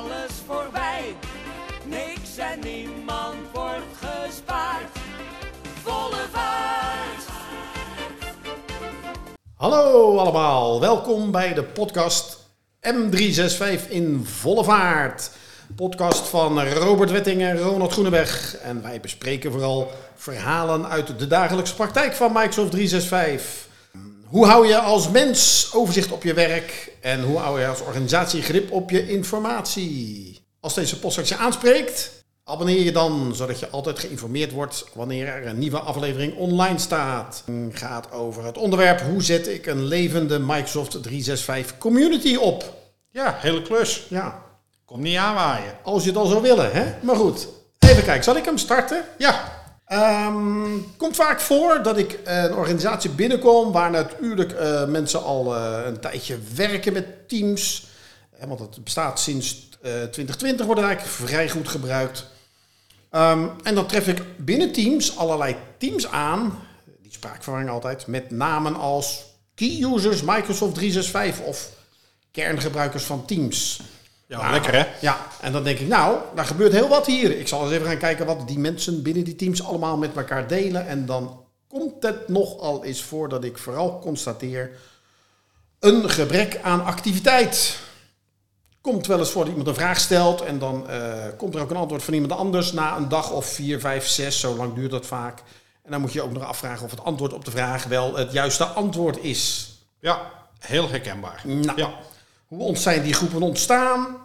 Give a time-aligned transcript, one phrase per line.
[0.00, 1.16] alles voorbij.
[1.84, 4.96] Niks en niemand wordt gespaard.
[5.82, 7.24] Volle vaart.
[9.54, 12.38] Hallo allemaal, welkom bij de podcast
[12.80, 15.30] M365 in volle vaart.
[15.76, 18.56] Podcast van Robert Wetting en Ronald Groeneweg.
[18.56, 23.68] En wij bespreken vooral verhalen uit de dagelijkse praktijk van Microsoft 365.
[24.30, 28.42] Hoe hou je als mens overzicht op je werk en hoe hou je als organisatie
[28.42, 30.40] grip op je informatie?
[30.60, 32.10] Als deze podcast je aanspreekt,
[32.44, 37.42] abonneer je dan zodat je altijd geïnformeerd wordt wanneer er een nieuwe aflevering online staat.
[37.46, 42.74] Het gaat over het onderwerp hoe zet ik een levende Microsoft 365 community op?
[43.10, 44.06] Ja, hele klus.
[44.08, 44.42] Ja,
[44.84, 45.74] Kom niet aanwaaien.
[45.82, 46.84] als je het al zou willen, hè?
[47.02, 48.24] Maar goed, even kijken.
[48.24, 49.04] Zal ik hem starten?
[49.18, 49.59] Ja,
[49.90, 55.56] Ehm komt vaak voor dat ik eh, een organisatie binnenkom waar natuurlijk eh, mensen al
[55.56, 57.86] eh, een tijdje werken met Teams.
[58.46, 62.26] Want het bestaat sinds eh, 2020, wordt eigenlijk vrij goed gebruikt.
[63.10, 66.58] Ehm, en dan tref ik binnen Teams allerlei teams aan,
[67.02, 71.68] die spraakverwarring altijd, met namen als key users Microsoft 365 of
[72.30, 73.80] kerngebruikers van Teams.
[74.30, 74.86] Ja Nou, lekker hè?
[75.00, 77.38] Ja, en dan denk ik, nou, daar gebeurt heel wat hier.
[77.38, 80.46] Ik zal eens even gaan kijken wat die mensen binnen die teams allemaal met elkaar
[80.46, 80.86] delen.
[80.86, 84.70] En dan komt het nogal eens voor dat ik vooral constateer
[85.78, 87.78] een gebrek aan activiteit.
[88.80, 91.70] Komt wel eens voor dat iemand een vraag stelt en dan eh, komt er ook
[91.70, 94.40] een antwoord van iemand anders na een dag of vier, vijf, zes.
[94.40, 95.42] Zo lang duurt dat vaak.
[95.82, 98.32] En dan moet je ook nog afvragen of het antwoord op de vraag wel het
[98.32, 99.72] juiste antwoord is.
[100.00, 101.42] Ja, heel herkenbaar.
[101.44, 101.94] Nou, Ja,
[102.56, 104.16] hoe zijn die groepen ontstaan?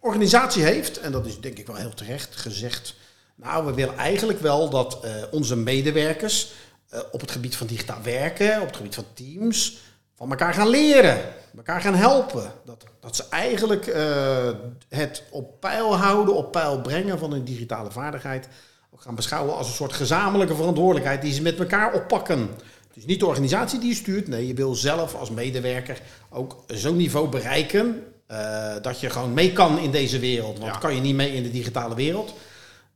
[0.00, 2.94] Organisatie heeft, en dat is denk ik wel heel terecht, gezegd...
[3.34, 6.52] nou, we willen eigenlijk wel dat eh, onze medewerkers...
[6.88, 9.78] eh, op het gebied van digitaal werken, op het gebied van teams...
[10.16, 11.18] van elkaar gaan leren,
[11.56, 12.52] elkaar gaan helpen.
[12.64, 14.50] Dat, dat ze eigenlijk eh,
[14.88, 18.48] het op peil houden, op peil brengen van hun digitale vaardigheid...
[18.90, 21.22] ook gaan beschouwen als een soort gezamenlijke verantwoordelijkheid...
[21.22, 22.50] die ze met elkaar oppakken.
[23.00, 24.28] Is niet de organisatie die je stuurt.
[24.28, 26.00] Nee, je wil zelf als medewerker
[26.30, 28.02] ook zo'n niveau bereiken.
[28.26, 30.58] eh, dat je gewoon mee kan in deze wereld.
[30.58, 30.78] Want Ja.
[30.78, 32.34] kan je niet mee in de digitale wereld.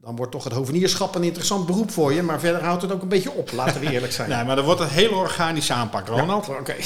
[0.03, 2.23] Dan wordt toch het hovenierschap een interessant beroep voor je.
[2.23, 4.29] Maar verder houdt het ook een beetje op, laten we eerlijk zijn.
[4.31, 6.47] nee, maar dat wordt een hele organische aanpak, Ronald.
[6.47, 6.75] Ja, Oké.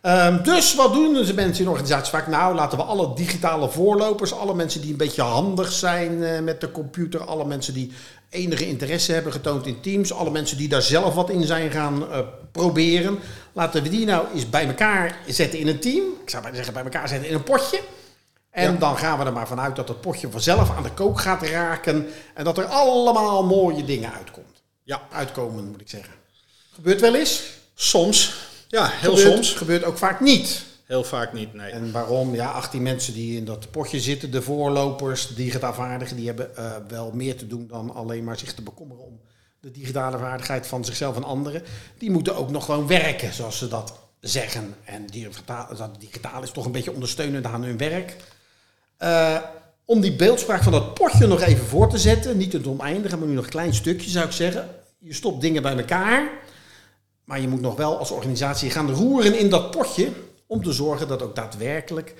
[0.00, 2.26] Ehm, dus wat doen de mensen in de organisatie vaak?
[2.26, 6.60] Nou, laten we alle digitale voorlopers, alle mensen die een beetje handig zijn eh, met
[6.60, 7.92] de computer, alle mensen die
[8.30, 12.10] enige interesse hebben getoond in Teams, alle mensen die daar zelf wat in zijn gaan
[12.12, 12.18] eh,
[12.52, 13.18] proberen,
[13.52, 16.04] laten we die nou eens bij elkaar zetten in een team.
[16.22, 17.80] Ik zou bijna zeggen bij elkaar zetten in een potje.
[18.50, 18.78] En Ja.
[18.78, 22.06] dan gaan we er maar vanuit dat het potje vanzelf aan de kook gaat raken
[22.34, 24.62] en dat er allemaal mooie dingen uitkomt.
[24.82, 26.12] Ja, Uitkomen, moet ik zeggen.
[26.74, 27.42] Gebeurt wel eens.
[27.74, 28.34] soms.
[28.68, 29.52] Ja, heel Gebeurt- soms.
[29.52, 30.62] Gebeurt ook vaak niet.
[30.88, 31.70] Heel vaak niet, nee.
[31.70, 32.34] En waarom?
[32.34, 36.56] Ja, 18 mensen die in dat potje zitten, de voorlopers, de digitaal vaardigen, die hebben
[36.56, 39.20] eh, wel meer te doen dan alleen maar zich te bekommeren om
[39.60, 41.62] de digitale vaardigheid van zichzelf en anderen.
[41.98, 44.74] Die moeten ook nog gewoon werken, zoals ze dat zeggen.
[44.84, 45.06] En
[45.76, 48.16] dat digitaal is toch een beetje ondersteunend aan hun werk.
[48.96, 49.36] Eh,
[49.84, 53.28] om die beeldspraak van dat potje nog even voor te zetten, niet het oneindige, maar
[53.28, 54.68] nu nog een klein stukje zou ik zeggen.
[54.98, 56.30] Je stopt dingen bij elkaar,
[57.24, 60.26] maar je moet nog wel als organisatie gaan roeren in dat potje.
[60.48, 62.14] Om te zorgen dat ook daadwerkelijk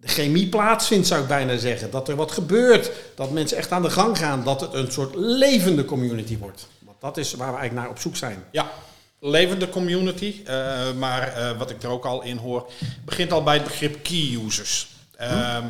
[0.00, 1.90] de chemie plaatsvindt, zou ik bijna zeggen.
[1.90, 2.90] Dat er wat gebeurt.
[3.14, 4.44] Dat mensen echt aan de gang gaan.
[4.44, 6.68] Dat het een soort levende community wordt.
[6.78, 8.44] Want dat is waar we eigenlijk naar op zoek zijn.
[8.50, 8.70] Ja,
[9.18, 10.42] levende community.
[10.44, 12.70] eh, maar eh, wat ik er ook al in hoor,
[13.04, 14.88] begint al bij het begrip key users.
[15.16, 15.66] Ehm,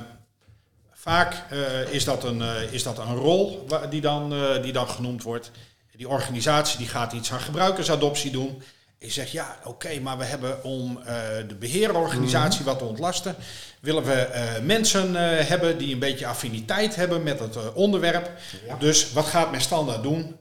[0.93, 5.51] Vaak eh, is, dat een, is dat een rol die dan, die dan genoemd wordt.
[5.97, 8.63] Die organisatie die gaat iets aan gebruikersadoptie doen.
[9.03, 11.15] Je zegt ja, oké, maar we hebben om eh,
[11.49, 13.37] de beheerorganisatie wat te ontlasten,
[13.81, 18.31] willen we eh, mensen eh, hebben die een beetje affiniteit hebben met het onderwerp.
[18.67, 18.77] Ja.
[18.77, 20.37] Dus wat gaat men standaard doen?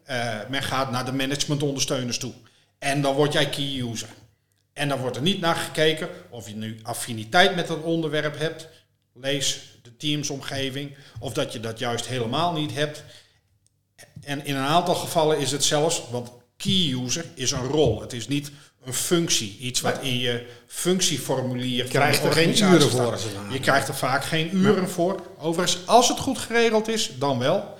[0.49, 2.33] Men gaat naar de managementondersteuners toe.
[2.79, 4.09] En dan word jij key user.
[4.73, 8.67] En dan wordt er niet naar gekeken of je nu affiniteit met het onderwerp hebt.
[9.13, 10.95] Lees de teamsomgeving.
[11.19, 13.03] Of dat je dat juist helemaal niet hebt.
[14.21, 18.01] En in een aantal gevallen is het zelfs, want key user is een rol.
[18.01, 18.51] Het is niet
[18.85, 19.57] een functie.
[19.59, 23.19] Iets wat in je functieformulier Je krijgt er geen uren voor.
[23.51, 25.21] Je krijgt er vaak geen uren voor.
[25.37, 27.77] Overigens, als het goed geregeld is, dan wel.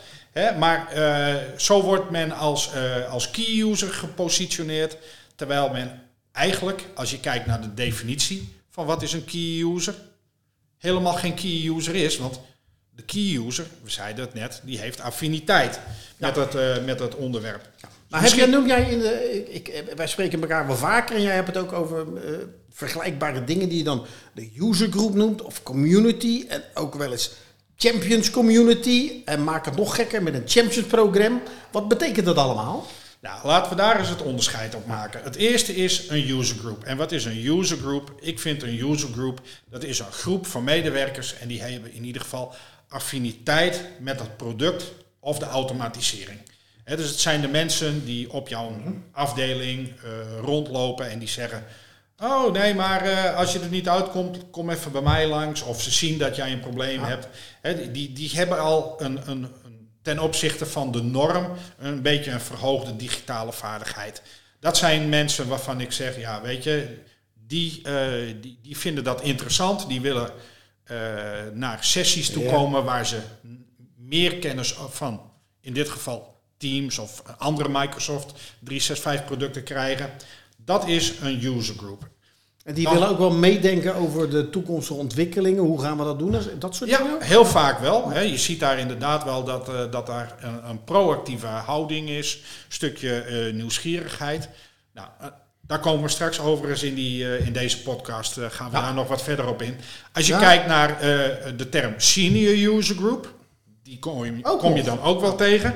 [0.59, 4.97] Maar eh, zo wordt men als, eh, als key user gepositioneerd.
[5.35, 9.95] Terwijl men eigenlijk, als je kijkt naar de definitie van wat is een key user,
[10.77, 12.17] helemaal geen key user is.
[12.17, 12.39] Want
[12.95, 15.79] de key user, we zeiden het net, die heeft affiniteit
[16.17, 17.69] met, het, eh, met het onderwerp.
[18.09, 21.21] Maar heb jij, noem jij in de, ik, ik, wij spreken elkaar wel vaker en
[21.21, 22.37] jij hebt het ook over uh,
[22.69, 27.31] vergelijkbare dingen die je dan de user group noemt of community en ook wel eens
[27.77, 31.41] champions community en maak het nog gekker met een champions program.
[31.71, 32.87] Wat betekent dat allemaal?
[33.21, 35.23] Nou, laten we daar eens het onderscheid op maken.
[35.23, 36.83] Het eerste is een user group.
[36.83, 38.13] En wat is een user group?
[38.19, 42.03] Ik vind een user group, dat is een groep van medewerkers en die hebben in
[42.03, 42.53] ieder geval
[42.87, 46.39] affiniteit met het product of de automatisering.
[46.95, 48.71] Dus het zijn de mensen die op jouw
[49.11, 51.63] afdeling uh, rondlopen en die zeggen:
[52.17, 55.61] Oh nee, maar uh, als je er niet uitkomt, kom even bij mij langs.
[55.61, 57.27] Of ze zien dat jij een probleem hebt.
[57.91, 59.47] die, die hebben al een, een,
[60.01, 61.47] ten opzichte van de norm
[61.77, 64.21] een beetje een verhoogde digitale vaardigheid.
[64.59, 66.97] Dat zijn mensen waarvan ik zeg: Ja, weet je,
[67.33, 67.93] die, uh,
[68.41, 69.87] die, die vinden dat interessant.
[69.87, 70.31] Die willen
[71.53, 73.19] naar sessies toe komen waar ze
[73.95, 75.31] meer kennis van,
[75.61, 80.09] in dit geval Teams of andere Microsoft 365 producten krijgen.
[80.65, 82.09] Dat is een user group.
[82.63, 85.63] En die willen ook wel meedenken over de toekomstige ontwikkelingen.
[85.63, 86.35] Hoe gaan we dat doen?
[86.59, 87.21] Dat soort ja, dingen?
[87.21, 88.09] heel vaak wel.
[88.09, 88.19] Hè.
[88.19, 92.35] Je ziet daar inderdaad wel dat, uh, dat daar een, een, proactieve houding is.
[92.35, 94.49] Een stukje uh, nieuwsgierigheid.
[94.93, 95.27] Nou, uh,
[95.61, 98.33] daar komen we straks overigens in, die, in deze podcast.
[98.33, 98.83] gaan we ja.
[98.83, 99.77] daar nog wat verder op in.
[100.13, 100.39] Als je ja.
[100.39, 100.97] kijkt naar
[101.57, 103.33] de term senior user group.
[103.83, 105.75] Die kom je, kom je dan ook wel tegen.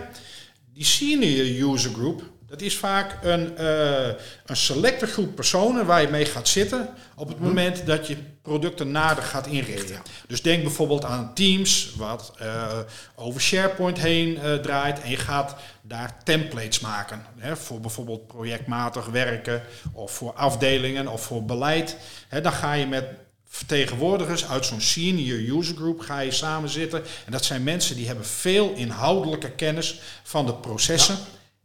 [0.73, 4.07] Die senior user group, dat is vaak een, uh,
[4.45, 8.91] een selecte groep personen waar je mee gaat zitten op het moment dat je producten
[8.91, 10.01] nader gaat inrichten.
[10.27, 12.77] Dus denk bijvoorbeeld aan Teams, wat uh,
[13.15, 17.25] over SharePoint heen uh, draait en je gaat daar templates maken.
[17.37, 19.61] Hè, voor bijvoorbeeld projectmatig werken
[19.91, 21.97] of voor afdelingen of voor beleid.
[22.27, 23.05] Hè, dan ga je met
[23.53, 27.03] vertegenwoordigers uit zo'n senior user group ga je samen zitten.
[27.25, 31.15] En dat zijn mensen die hebben veel inhoudelijke kennis van de processen.
[31.15, 31.21] Ja.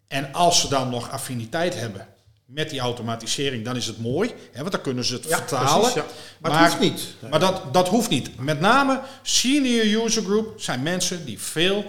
[0.08, 2.06] En als ze dan nog affiniteit hebben
[2.44, 4.34] met die automatisering, dan is het mooi.
[4.52, 5.80] Hè, want dan kunnen ze het ja, vertalen.
[5.80, 6.04] Precies, ja.
[6.38, 7.14] Maar, maar, het hoeft niet.
[7.30, 8.38] Maar dat, dat hoeft niet.
[8.38, 11.84] Met name senior user group zijn mensen die veel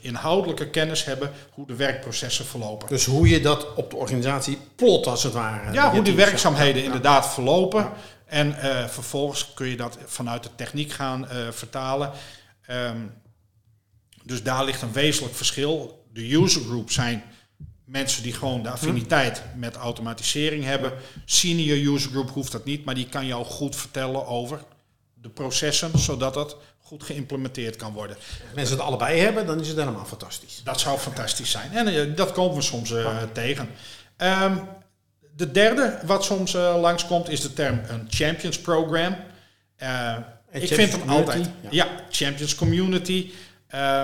[0.00, 2.88] inhoudelijke kennis hebben hoe de werkprocessen verlopen.
[2.88, 5.72] Dus hoe je dat op de organisatie plot als het ware.
[5.72, 7.90] Ja, hoe die werkzaamheden inderdaad verlopen.
[8.30, 12.10] En uh, vervolgens kun je dat vanuit de techniek gaan uh, vertalen.
[12.70, 13.12] Um,
[14.22, 16.04] dus daar ligt een wezenlijk verschil.
[16.12, 17.22] De user group zijn
[17.84, 20.92] mensen die gewoon de affiniteit met automatisering hebben.
[21.24, 24.60] Senior user group hoeft dat niet, maar die kan jou goed vertellen over
[25.14, 28.16] de processen, zodat dat goed geïmplementeerd kan worden.
[28.16, 30.60] Als mensen het allebei hebben, dan is het helemaal fantastisch.
[30.64, 31.72] Dat zou fantastisch zijn.
[31.72, 32.92] En uh, dat komen we soms
[33.32, 33.68] tegen.
[34.16, 34.68] Um,
[35.36, 39.16] de derde wat soms uh, langskomt is de term een Champions Program.
[39.82, 40.16] Uh,
[40.50, 41.50] ik vind hem altijd.
[41.60, 41.68] Ja.
[41.70, 41.86] ja.
[42.10, 43.30] Champions Community.
[43.74, 44.02] Uh,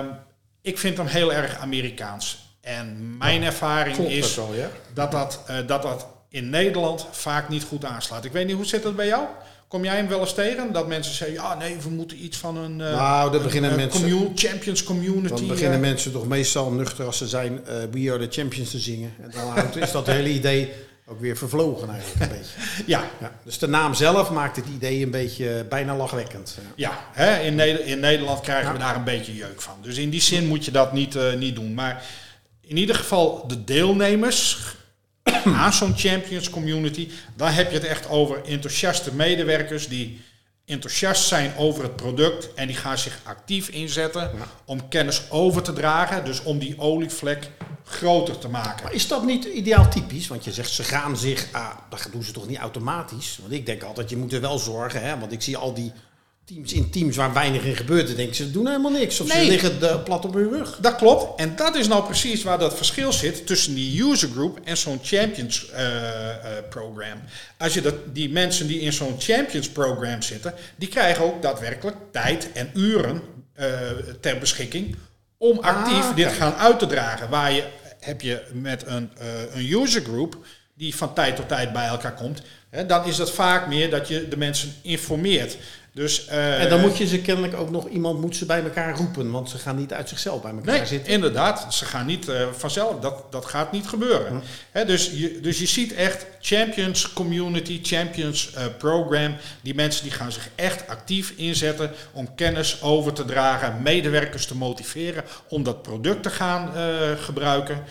[0.61, 2.45] ik vind hem heel erg Amerikaans.
[2.61, 4.69] En mijn ja, ervaring is ja?
[4.93, 8.25] dat, dat, uh, dat dat in Nederland vaak niet goed aanslaat.
[8.25, 9.25] Ik weet niet, hoe zit dat bij jou?
[9.67, 10.73] Kom jij hem wel eens tegen?
[10.73, 14.01] Dat mensen zeggen, ja nee, we moeten iets van een, nou, dan beginnen een, mensen,
[14.01, 15.33] commun Champions Community.
[15.35, 18.79] Dan beginnen mensen toch meestal nuchter als ze zijn uh, We Are The Champions te
[18.79, 19.13] zingen.
[19.21, 20.73] En dan is dat hele idee
[21.09, 22.83] ook weer vervlogen eigenlijk een beetje.
[22.93, 23.09] Ja.
[23.19, 23.39] ja.
[23.43, 26.57] Dus de naam zelf maakt het idee een beetje bijna lachwekkend.
[26.75, 28.73] Ja, hè, in, Neder in, Nederland krijgen ja.
[28.73, 29.73] we daar een beetje jeuk van.
[29.81, 31.73] Dus in die zin moet je dat niet, uh, niet doen.
[31.73, 32.03] Maar
[32.61, 34.59] in ieder geval de deelnemers
[35.61, 40.21] aan zo'n Champions Community, dan heb je het echt over enthousiaste medewerkers die
[40.67, 44.47] enthousiast zijn over het product en die gaan zich actief inzetten ja.
[44.65, 46.25] om kennis over te dragen.
[46.25, 47.49] Dus om die olievlek
[47.83, 48.83] groter te maken.
[48.83, 50.27] Maar is dat niet ideaal typisch?
[50.27, 53.37] Want je zegt ze gaan zich, ah, dat doen ze toch niet automatisch?
[53.41, 55.19] Want ik denk altijd, je moet er wel zorgen, hè?
[55.19, 55.91] want ik zie al die
[56.47, 59.19] teams in teams waar weinig in gebeurt, dan denk ik, ze doen helemaal niks.
[59.19, 59.43] Of nee.
[59.43, 60.77] ze liggen de, plat op hun rug.
[60.81, 61.39] Dat klopt.
[61.39, 64.99] En dat is nou precies waar dat verschil zit tussen die user group en zo'n
[65.03, 66.33] champions uh, uh,
[66.69, 67.19] program.
[67.57, 71.97] Als je dat, die mensen die in zo'n champions program zitten, die krijgen ook daadwerkelijk
[72.11, 73.21] tijd en uren
[74.19, 74.95] ter beschikking
[75.37, 77.29] om actief ah, dit gaan uit te dragen.
[77.29, 77.63] Waar je
[77.99, 79.11] heb je met een,
[79.51, 80.37] een user group
[80.73, 84.07] die van tijd tot tijd bij elkaar komt, hè, dan is dat vaak meer dat
[84.07, 85.57] je de mensen informeert.
[85.97, 88.95] Dus, uh, en dan moet je ze kennelijk ook nog, iemand moet ze bij elkaar
[88.95, 91.13] roepen, want ze gaan niet uit zichzelf bij elkaar nee, zitten.
[91.13, 94.27] inderdaad, ze gaan niet uh, vanzelf, dat, dat gaat niet gebeuren.
[94.27, 94.39] Hm.
[94.71, 100.11] He, dus, je, dus je ziet echt Champions Community, Champions uh, Program, die mensen die
[100.11, 105.81] gaan zich echt actief inzetten om kennis over te dragen, medewerkers te motiveren om dat
[105.81, 106.71] product te gaan
[107.17, 107.83] gebruiken.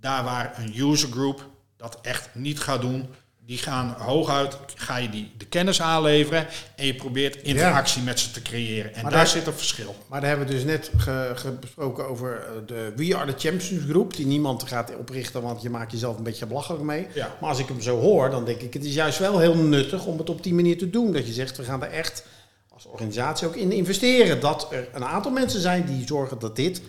[0.00, 3.08] Daar waar een user group dat echt niet gaat doen,
[3.48, 8.30] die gaan hooguit, ga je die de kennis aanleveren en je probeert interactie met ze
[8.30, 8.94] te creëren.
[8.94, 9.94] En Maar daar daar- zit een verschil.
[10.08, 13.48] Maar daar hebben we dus net ge- ge- besproken over eh, de We Are The
[13.48, 14.16] Champions groep.
[14.16, 17.06] Die niemand gaat oprichten, want je maakt jezelf een beetje belachelijk mee.
[17.14, 17.36] Ja.
[17.40, 20.04] Maar als ik hem zo hoor, dan denk ik het is juist wel heel nuttig
[20.06, 21.12] om het op die manier te doen.
[21.12, 22.24] Dat je zegt, we gaan er echt
[22.68, 24.40] als organisatie ook in investeren.
[24.40, 26.80] Dat er een aantal mensen zijn die zorgen dat dit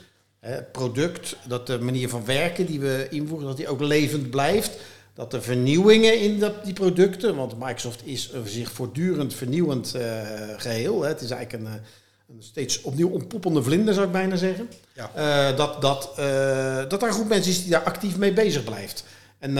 [0.71, 4.77] product, dat de manier van werken die we invoeren, dat die ook levend blijft.
[5.19, 10.21] Dat de vernieuwingen in dat, die producten, want Microsoft is een zich voortdurend vernieuwend eh,
[10.57, 11.01] geheel.
[11.01, 11.07] Hè.
[11.07, 11.79] Het is eigenlijk een, eh,
[12.29, 14.69] een steeds opnieuw ontpoppende vlinder, zou ik bijna zeggen.
[14.93, 15.11] Ja.
[15.13, 16.01] Eh, dat, dat,
[16.89, 19.03] dat er een groep mensen is die daar actief mee bezig blijft.
[19.39, 19.55] En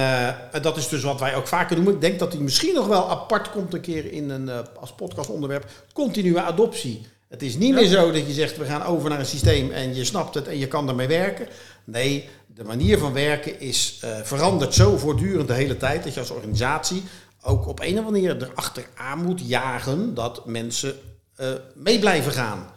[0.61, 1.93] dat is dus wat wij ook vaker noemen.
[1.93, 4.49] Ik denk dat die misschien nog wel apart komt een keer in een,
[4.79, 5.65] als podcastonderwerp.
[5.93, 7.07] Continue adoptie.
[7.29, 9.95] Het is niet meer zo dat je zegt we gaan over naar een systeem en
[9.95, 11.47] je snapt het en je kan ermee werken.
[11.83, 16.19] Nee, de manier van werken is eh, verandert zo voortdurend de hele tijd dat je
[16.19, 17.03] als organisatie
[17.41, 20.95] ook op een of andere manier erachteraan moet jagen dat mensen
[21.35, 22.69] eh, mee blijven gaan.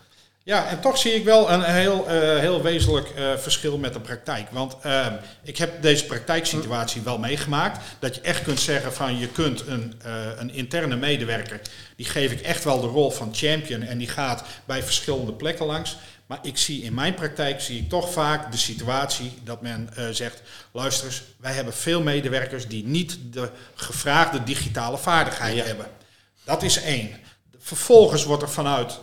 [0.45, 4.01] Ja, en toch zie ik wel een heel, eh, heel wezenlijk eh, verschil met de
[4.01, 4.51] praktijk.
[4.51, 7.85] Want ehm, ik heb deze praktijksituatie wel meegemaakt.
[7.99, 11.61] Dat je echt kunt zeggen van je kunt een, eh, een interne medewerker,
[11.97, 15.67] die geef ik echt wel de rol van champion en die gaat bij verschillende plekken
[15.67, 15.97] langs.
[16.27, 20.43] Maar ik zie in mijn praktijk zie ik toch vaak de situatie dat men zegt,
[20.73, 25.87] luister eens, wij hebben veel medewerkers die niet de gevraagde digitale vaardigheden hebben.
[26.45, 27.11] Dat is één.
[27.59, 28.99] Vervolgens wordt er vanuit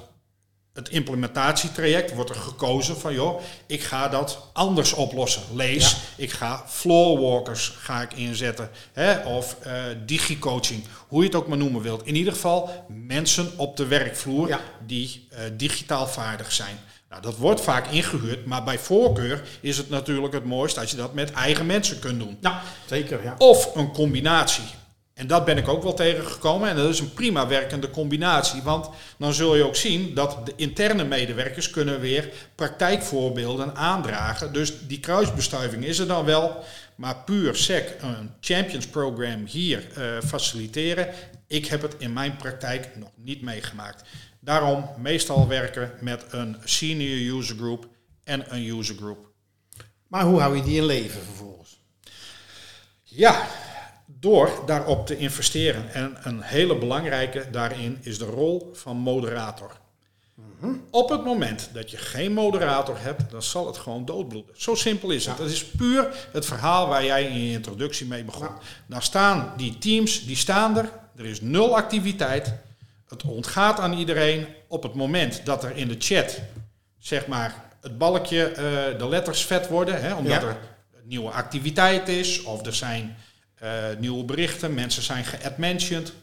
[0.79, 5.41] het implementatietraject wordt er gekozen van joh, ik ga dat anders oplossen.
[5.53, 8.69] Lees, ik ga floorwalkers ga ik inzetten.
[8.93, 9.73] Hè, of eh
[10.05, 12.05] digicoaching, hoe je het ook maar noemen wilt.
[12.05, 14.59] In ieder geval mensen op de werkvloer Ja.
[14.85, 16.79] die eh, digitaal vaardig zijn.
[17.09, 20.97] Nou, dat wordt vaak ingehuurd, maar bij voorkeur is het natuurlijk het mooist als je
[20.97, 22.37] dat met eigen mensen kunt doen.
[22.41, 23.23] Ja, zeker.
[23.23, 23.35] Ja.
[23.37, 24.63] Of een combinatie.
[25.19, 26.69] En dat ben ik ook wel tegengekomen.
[26.69, 28.61] En dat is een prima werkende combinatie.
[28.61, 34.53] Want dan zul je ook zien dat de interne medewerkers kunnen weer praktijkvoorbeelden aandragen.
[34.53, 36.63] Dus die kruisbestuiving is er dan wel.
[36.95, 41.07] Maar puur sec een champions program hier eh, faciliteren.
[41.47, 44.03] Ik heb het in mijn praktijk nog niet meegemaakt.
[44.39, 47.87] Daarom meestal werken met een senior user group
[48.23, 49.27] en een user group.
[50.07, 51.79] Maar hoe hou je die in leven vervolgens?
[53.03, 53.47] Ja,
[54.19, 55.93] door daarop te investeren.
[55.93, 59.77] En een hele belangrijke daarin is de rol van moderator.
[60.89, 64.55] Op het moment dat je geen moderator hebt, dan zal het gewoon doodbloeden.
[64.57, 65.37] Zo simpel is het.
[65.37, 68.49] Het is puur het verhaal waar jij in je introductie mee begon.
[68.87, 70.89] Daar staan die teams, die staan er.
[71.15, 72.53] Er is nul activiteit.
[73.07, 74.47] Het ontgaat aan iedereen.
[74.67, 76.39] Op het moment dat er in de chat,
[76.99, 78.63] zeg maar, het balkje, eh,
[78.97, 80.47] de letters vet worden, hè, omdat Ja.
[80.47, 80.57] er
[81.03, 83.17] nieuwe activiteit is, of er zijn
[83.59, 86.13] eh, nieuwe berichten, mensen zijn geadmentioned,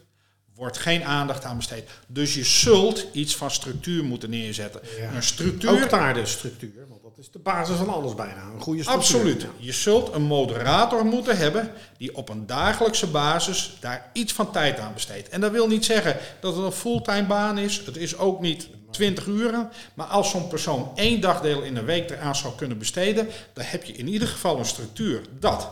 [0.56, 1.90] wordt geen aandacht aan besteed.
[2.06, 4.80] Dus je zult iets van structuur moeten neerzetten.
[4.98, 5.12] Ja.
[5.14, 8.42] Een structuur Ook daar de structuur, want dat is de basis van alles bijna.
[8.54, 9.16] Een goede structuur.
[9.16, 9.42] Absoluut.
[9.42, 9.48] Ja.
[9.58, 14.78] Je zult een moderator moeten hebben die op een dagelijkse basis daar iets van tijd
[14.78, 15.28] aan besteedt.
[15.28, 17.82] En dat wil niet zeggen dat het een fulltime baan is.
[17.86, 19.70] Het is ook niet 20 uren.
[19.94, 23.84] Maar als zo'n persoon één dagdeel in de week eraan zou kunnen besteden, dan heb
[23.84, 25.68] je in ieder geval een structuur dat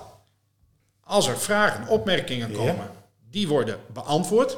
[1.05, 2.57] als er vragen, opmerkingen Ja.
[2.57, 2.91] komen,
[3.31, 4.57] die worden beantwoord.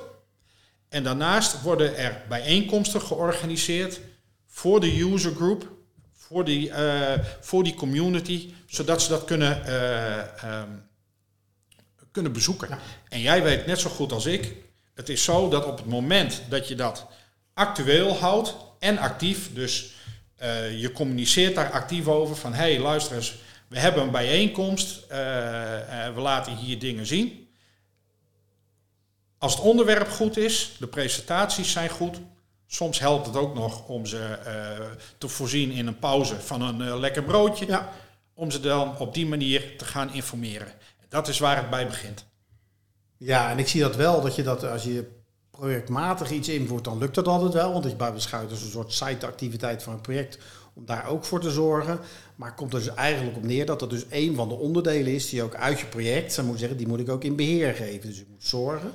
[0.89, 4.01] En daarnaast worden er bijeenkomsten georganiseerd
[4.47, 5.71] voor de user group,
[6.13, 10.69] voor die, eh, voor die community, zodat ze dat kunnen, eh, ehm,
[12.11, 12.69] kunnen bezoeken.
[12.69, 12.79] Ja.
[13.09, 14.55] En jij weet net zo goed als ik,
[14.95, 17.07] het is zo dat op het moment dat je dat
[17.55, 19.95] actueel houdt en actief, dus
[20.37, 23.35] eh, je communiceert daar actief over van hé hey, luister eens,
[23.69, 27.49] we hebben een bijeenkomst, eh, eh, we laten hier dingen zien.
[29.39, 32.21] Als het onderwerp goed is, de presentaties zijn goed.
[32.67, 34.87] Soms helpt het ook nog om ze eh,
[35.19, 37.67] te voorzien in een pauze van een lekker broodje.
[37.67, 37.93] Ja.
[38.35, 40.73] Om ze dan op die manier te gaan informeren.
[41.09, 42.25] Dat is waar het bij begint.
[43.17, 45.15] ja, en ik zie dat wel, dat je dat als je
[45.51, 47.73] projectmatig iets invoert, dan lukt dat altijd wel.
[47.73, 50.39] Want je bij beschouwt als een soort site-activiteit van een project
[50.77, 51.99] om daar ook voor te zorgen.
[52.37, 55.29] Maar komt er dus eigenlijk op neer dat dat dus een van de onderdelen is
[55.29, 58.09] die ook uit je project, zou moeten zeggen, die moet ik ook in beheer geven.
[58.09, 58.93] Dus ik moet zorgen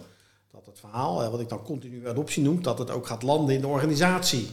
[0.51, 3.55] dat het verhaal, eh, wat ik dan continu adoptie noem, dat het ook gaat landen
[3.55, 4.47] in de organisatie.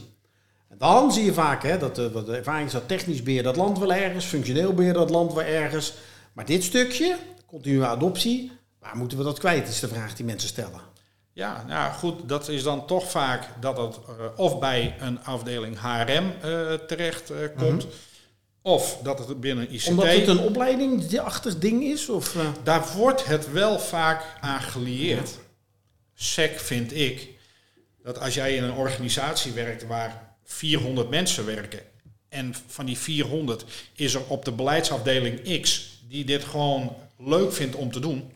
[0.69, 3.43] En dan zie je vaak hè, dat de, wat de ervaring is dat technisch beheer
[3.43, 5.93] dat land wel ergens, functioneel beheer dat land wel ergens.
[6.33, 10.49] Maar dit stukje, continue adoptie, waar moeten we dat kwijt, is de vraag die mensen
[10.49, 10.88] stellen.
[11.39, 15.79] Ja, nou goed, dat is dan toch vaak dat het eh, of bij een afdeling
[15.79, 17.87] HRM eh, terecht eh, komt.
[18.61, 19.87] of dat het binnen ICT...
[19.87, 22.09] Omdat het een opleidingachtig ding is?
[22.09, 22.35] Of?
[22.63, 25.37] Daar wordt het wel vaak aan gelieerd.
[26.13, 27.29] SEC vind ik
[28.03, 31.79] dat als jij in een organisatie werkt waar 400 mensen werken
[32.29, 33.65] en van die 400
[33.95, 38.31] is er op de beleidsafdeling X die dit gewoon leuk vindt om te doen,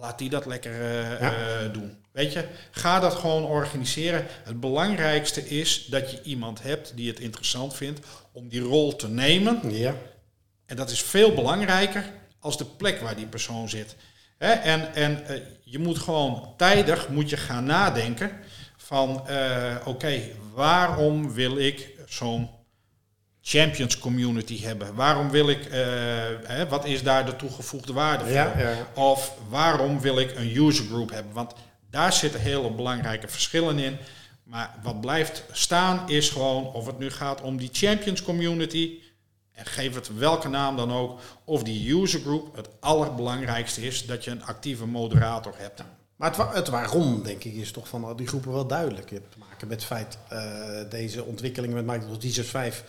[0.00, 1.26] laat die dat lekker eh,
[1.64, 1.98] eh, doen.
[2.12, 4.26] Weet je, ga dat gewoon organiseren.
[4.44, 9.08] Het belangrijkste is dat je iemand hebt die het interessant vindt om die rol te
[9.08, 9.60] nemen.
[9.72, 9.94] Ja.
[10.66, 12.04] En dat is veel belangrijker
[12.38, 13.96] als de plek waar die persoon zit.
[14.38, 14.50] Hè?
[14.50, 18.30] En, en eh, je moet gewoon tijdig moet je gaan nadenken
[18.76, 19.22] van
[19.84, 20.20] oké,
[20.54, 22.48] waarom wil ik zo'n
[23.42, 24.94] champions community hebben?
[24.94, 25.78] Waarom wil ik, eh,
[26.42, 28.32] hè, wat is daar de toegevoegde waarde voor?
[28.32, 28.86] Ja, ja.
[28.94, 31.32] Of waarom wil ik een user group hebben?
[31.32, 31.52] Want
[31.90, 33.96] daar zitten hele belangrijke verschillen in.
[34.44, 38.90] Maar wat blijft staan is gewoon of het nu gaat om die champions community.
[39.52, 41.20] En geef het welke naam dan ook.
[41.44, 42.56] Of die user group.
[42.56, 45.82] Het allerbelangrijkste is dat je een actieve moderator hebt.
[46.16, 49.08] Maar het, wa- het waarom, denk ik, is toch van al die groepen wel duidelijk.
[49.08, 52.84] Je hebt te maken met het feit, eh, deze ontwikkelingen met Microsoft 365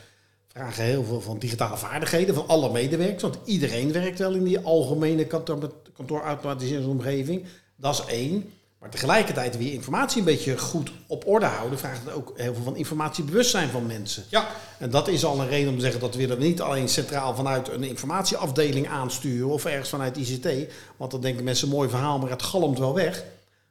[0.54, 3.22] vragen heel veel van digitale vaardigheden van alle medewerkers.
[3.22, 7.46] Want iedereen werkt wel in die algemene kantoor, kantoorautomatiseringsomgeving.
[7.76, 8.50] Dat is één.
[8.80, 12.64] Maar tegelijkertijd weer informatie een beetje goed op orde houden, vraagt het ook heel veel
[12.64, 14.24] van informatiebewustzijn van mensen.
[14.30, 14.48] Ja,
[14.80, 17.36] En dat is al een reden om te zeggen dat we dat niet alleen centraal
[17.36, 20.74] vanuit een informatieafdeling aansturen of ergens vanuit ICT.
[20.98, 23.24] Want dan denken mensen mooi verhaal, maar het galmt wel weg.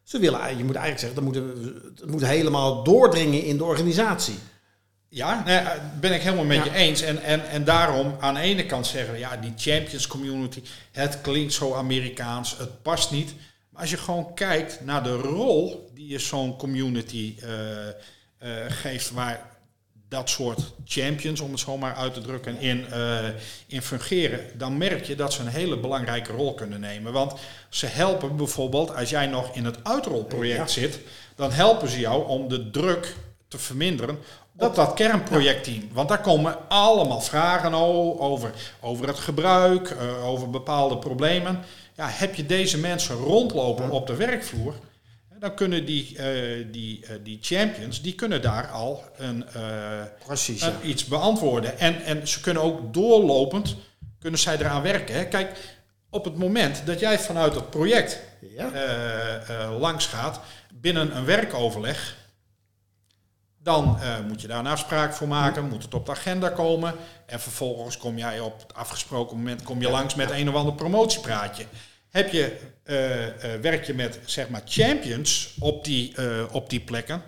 [0.02, 1.54] Ze willen, je moet eigenlijk zeggen, dat moet,
[2.00, 4.38] het moet helemaal doordringen in de organisatie.
[5.12, 6.64] Ja, nee, eh, ben ik helemaal met Ja.
[6.64, 7.00] je eens.
[7.02, 10.62] En, en, en daarom aan de ene kant zeggen we, ja, die Champions Community,
[10.92, 13.34] het klinkt zo Amerikaans, het past niet.
[13.70, 17.94] Maar als je gewoon kijkt naar de rol die je zo'n community eh, eh,
[18.68, 19.48] geeft, waar
[20.08, 22.84] dat soort champions, om het zo maar uit te drukken, in,
[23.66, 27.12] in fungeren, dan merk je dat ze een hele belangrijke rol kunnen nemen.
[27.12, 27.32] Want
[27.68, 30.80] ze helpen bijvoorbeeld, als jij nog in het uitrolproject Ja.
[30.80, 30.98] zit,
[31.34, 33.14] dan helpen ze jou om de druk
[33.48, 34.18] te verminderen
[34.56, 35.88] op dat kernprojectteam.
[35.92, 41.60] Want daar komen allemaal vragen over, over het gebruik, eh, over bepaalde problemen.
[41.96, 44.74] Ja, heb je deze mensen rondlopen op de werkvloer,
[45.38, 49.44] dan kunnen die, eh, die, eh, die champions, die kunnen daar al een,
[50.26, 50.62] Precies.
[50.62, 51.78] een iets beantwoorden.
[51.78, 53.76] En, en ze kunnen ook doorlopend,
[54.18, 55.14] kunnen zij eraan werken.
[55.14, 55.24] Hè.
[55.24, 55.58] Kijk,
[56.10, 58.20] op het moment dat jij vanuit het project
[58.56, 58.70] Ja.
[59.78, 60.40] langs gaat
[60.74, 62.16] binnen een werkoverleg,
[63.62, 66.94] dan eh, moet je daar een afspraak voor maken, moet het op de agenda komen
[67.26, 70.74] en vervolgens kom jij op het afgesproken moment kom je langs met een of ander
[70.74, 71.64] promotiepraatje.
[72.10, 76.14] Heb je, eh, eh, werk je met zeg maar champions op die,
[76.50, 77.22] op die plekken,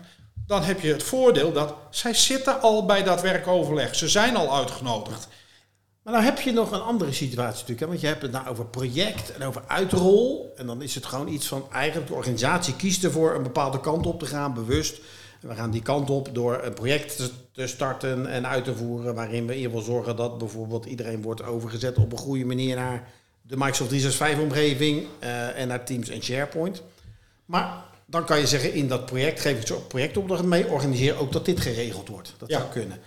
[0.47, 3.95] dan heb je het voordeel dat zij zitten al bij dat werkoverleg.
[3.95, 5.29] Ze zijn al uitgenodigd.
[6.03, 7.81] Maar nou heb je nog een andere situatie natuurlijk.
[7.81, 7.87] Hè?
[7.87, 10.53] Want je hebt het nou over project en over uitrol.
[10.57, 14.07] En dan is het gewoon iets van eigenlijk de organisatie kiest ervoor een bepaalde kant
[14.07, 15.01] op te gaan, bewust.
[15.42, 19.14] We gaan die kant op door een project te- te starten en uit te voeren.
[19.14, 22.76] Waarin we in ieder geval zorgen dat bijvoorbeeld iedereen wordt overgezet op een goede manier
[22.76, 23.09] naar
[23.42, 26.83] de Microsoft 365 omgeving eh, en naar Teams en SharePoint.
[27.44, 30.66] Maar dan kan je zeggen, in dat project geef ik zo'n projectopdracht mee.
[30.66, 32.35] Organiseer ook dat dit geregeld wordt.
[32.38, 32.59] Dat Ja.
[32.59, 32.98] zou kunnen.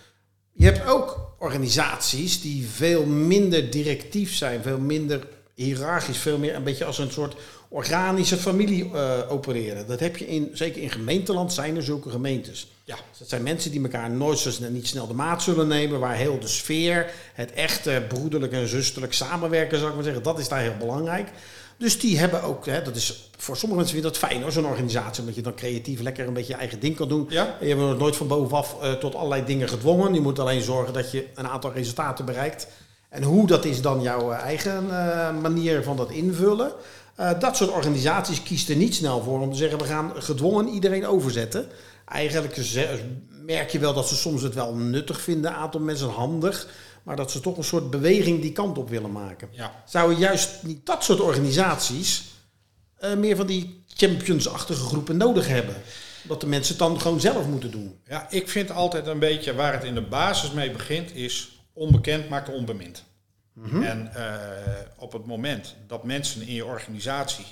[0.53, 6.63] Je hebt ook organisaties die veel minder directief zijn, veel minder hiërarchisch, veel meer een
[6.63, 7.35] beetje als een soort
[7.75, 9.87] organische familie eh, opereren.
[9.87, 12.67] Dat heb je in, zeker in gemeenteland zijn er zulke gemeentes.
[12.83, 12.95] Ja.
[13.09, 15.99] Dus dat zijn mensen die elkaar nooit zo snel, niet snel de maat zullen nemen,
[15.99, 20.39] waar heel de sfeer, het echte broederlijk en zusterlijk samenwerken, zou ik maar zeggen, dat
[20.39, 21.29] is daar heel belangrijk.
[21.77, 24.65] Dus die hebben ook, hè, dat is voor sommige mensen weer dat fijn hoor, zo'n
[24.65, 27.25] organisatie, omdat je dan creatief lekker een beetje je eigen ding kan doen.
[27.29, 27.57] Ja.
[27.59, 30.13] En je wordt nooit van bovenaf eh, tot allerlei dingen gedwongen.
[30.13, 32.67] Je moet alleen zorgen dat je een aantal resultaten bereikt.
[33.09, 34.85] En hoe dat is dan jouw eh, eigen
[35.41, 36.71] manier van dat invullen.
[37.15, 40.67] Eh, dat soort organisaties kiest er niet snel voor om te zeggen we gaan gedwongen
[40.67, 41.67] iedereen overzetten.
[42.05, 42.57] Eigenlijk
[43.29, 46.67] merk je wel dat ze soms het wel nuttig vinden, een aantal mensen handig.
[47.03, 49.47] Maar dat ze toch een soort beweging die kant op willen maken.
[49.51, 49.83] Ja.
[49.85, 52.23] Zouden juist niet dat soort organisaties
[52.95, 55.75] eh, meer van die championsachtige groepen nodig hebben?
[56.23, 57.99] Dat de mensen het dan gewoon zelf moeten doen.
[58.07, 62.29] Ja, ik vind altijd een beetje waar het in de basis mee begint, is onbekend
[62.29, 63.03] maakt onbemind.
[63.63, 67.45] En eh, op het moment dat mensen in je organisatie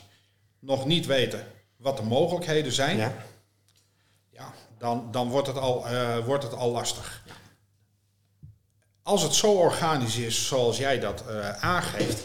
[0.60, 3.13] nog niet weten wat de mogelijkheden zijn, ja.
[4.30, 4.54] Ja.
[4.78, 7.24] dan, dan wordt, het al, eh, wordt het al lastig.
[9.04, 12.24] Als het zo organisch is zoals jij dat eh, aangeeft,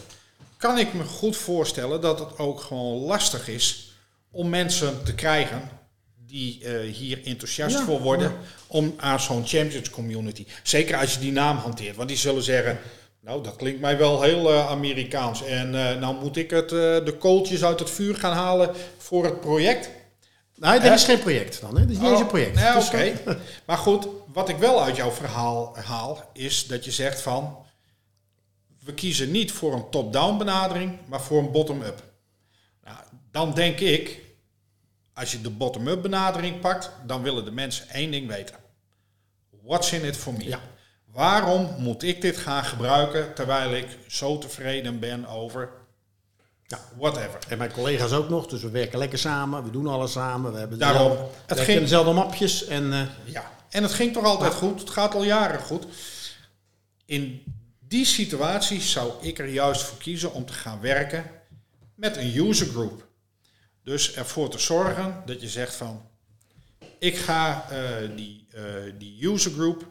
[0.57, 3.93] kan ik me goed voorstellen dat het ook gewoon lastig is
[4.31, 5.71] om mensen te krijgen
[6.27, 8.37] die hier enthousiast Ja, voor worden ja.
[8.67, 10.47] om aan zo'n Champions Community.
[10.63, 12.79] Zeker als je die naam hanteert, want die zullen zeggen.
[13.21, 15.43] Nou, dat klinkt mij wel heel eh, Amerikaans.
[15.45, 19.25] En eh, nou moet ik het, eh, de kooltjes uit het vuur gaan halen voor
[19.25, 19.91] het project.
[20.55, 21.77] Nee, dat is geen project dan.
[21.77, 21.81] Hè?
[21.81, 22.59] Dat is niet eens een Oh, project.
[22.59, 23.39] Het oké.
[23.67, 27.67] Maar goed, wat ik wel uit jouw verhaal haal, is dat je zegt van...
[28.85, 32.03] We kiezen niet voor een top-down benadering, maar voor een bottom-up.
[32.85, 32.97] Nou,
[33.31, 34.21] dan denk ik,
[35.15, 38.55] als je de bottom-up benadering pakt, dan willen de mensen één ding weten.
[39.63, 40.45] What's in it for me?
[40.45, 40.61] Ja.
[41.13, 45.71] Waarom moet ik dit gaan gebruiken terwijl ik zo tevreden ben over
[46.67, 46.79] Ja.
[46.97, 47.39] whatever?
[47.49, 49.65] En mijn collega's ook nog, dus we werken lekker samen.
[49.65, 50.53] We doen alles samen.
[50.53, 52.65] We hebben Daarom, dezelfde- het ging- dezelfde mapjes.
[52.67, 54.81] En, eh, Ja, en het ging toch altijd goed.
[54.81, 55.87] Het gaat al jaren goed.
[57.05, 57.43] In
[57.81, 61.31] die situatie zou ik er juist voor kiezen om te gaan werken
[61.95, 63.07] met een user group.
[63.85, 66.09] Dus ervoor te zorgen dat je zegt van,
[66.99, 68.63] ik ga eh, die, eh,
[68.99, 69.87] die user group,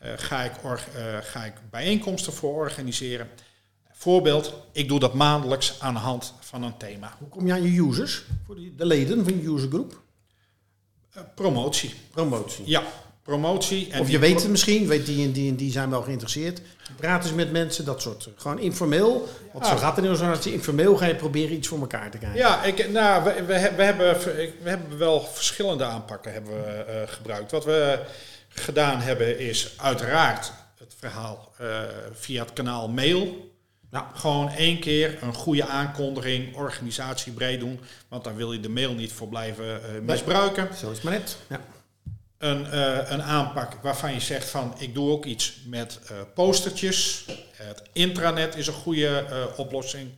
[0.00, 3.28] ga, ik eh, ga ik bijeenkomsten voor organiseren.
[3.92, 7.14] Voorbeeld, ik doe dat maandelijks aan de hand van een thema.
[7.18, 8.24] hoe kom je aan je users?
[8.46, 10.00] Voor de leden van je usergroep?
[11.12, 11.94] Eh, promotie.
[12.10, 12.64] Promotie.
[12.66, 12.82] Ja,
[13.22, 13.90] promotie.
[13.90, 16.60] En Of je weet het misschien, weet die en die en die zijn wel geïnteresseerd.
[16.96, 18.28] Praat eens met mensen, dat soort.
[18.36, 19.28] Gewoon informeel.
[19.52, 20.52] Want zo gaat het in organisatie.
[20.52, 22.38] Informeel ga je proberen iets voor elkaar te krijgen.
[22.38, 24.20] Ja, ik, nou, we, we, we, hebben,
[24.62, 27.50] we hebben wel verschillende aanpakken hebben we, eh, gebruikt.
[27.50, 27.98] Wat we
[28.58, 31.80] gedaan hebben is uiteraard het verhaal eh,
[32.12, 33.52] via het kanaal mail.
[33.90, 34.10] Ja.
[34.14, 37.80] Gewoon één keer een goede aankondiging, organisatiebreed doen.
[38.08, 40.74] Want daar wil je de mail niet voor blijven eh, misbruiken.
[40.76, 41.36] Zo is het maar net.
[41.46, 41.60] Ja.
[42.38, 46.00] Een, eh, een aanpak waarvan je zegt van ik doe ook iets met
[46.34, 47.24] postertjes.
[47.52, 50.10] Het intranet is een goede oplossing.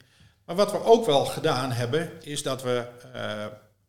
[0.45, 2.85] Maar wat we ook wel gedaan hebben, is dat we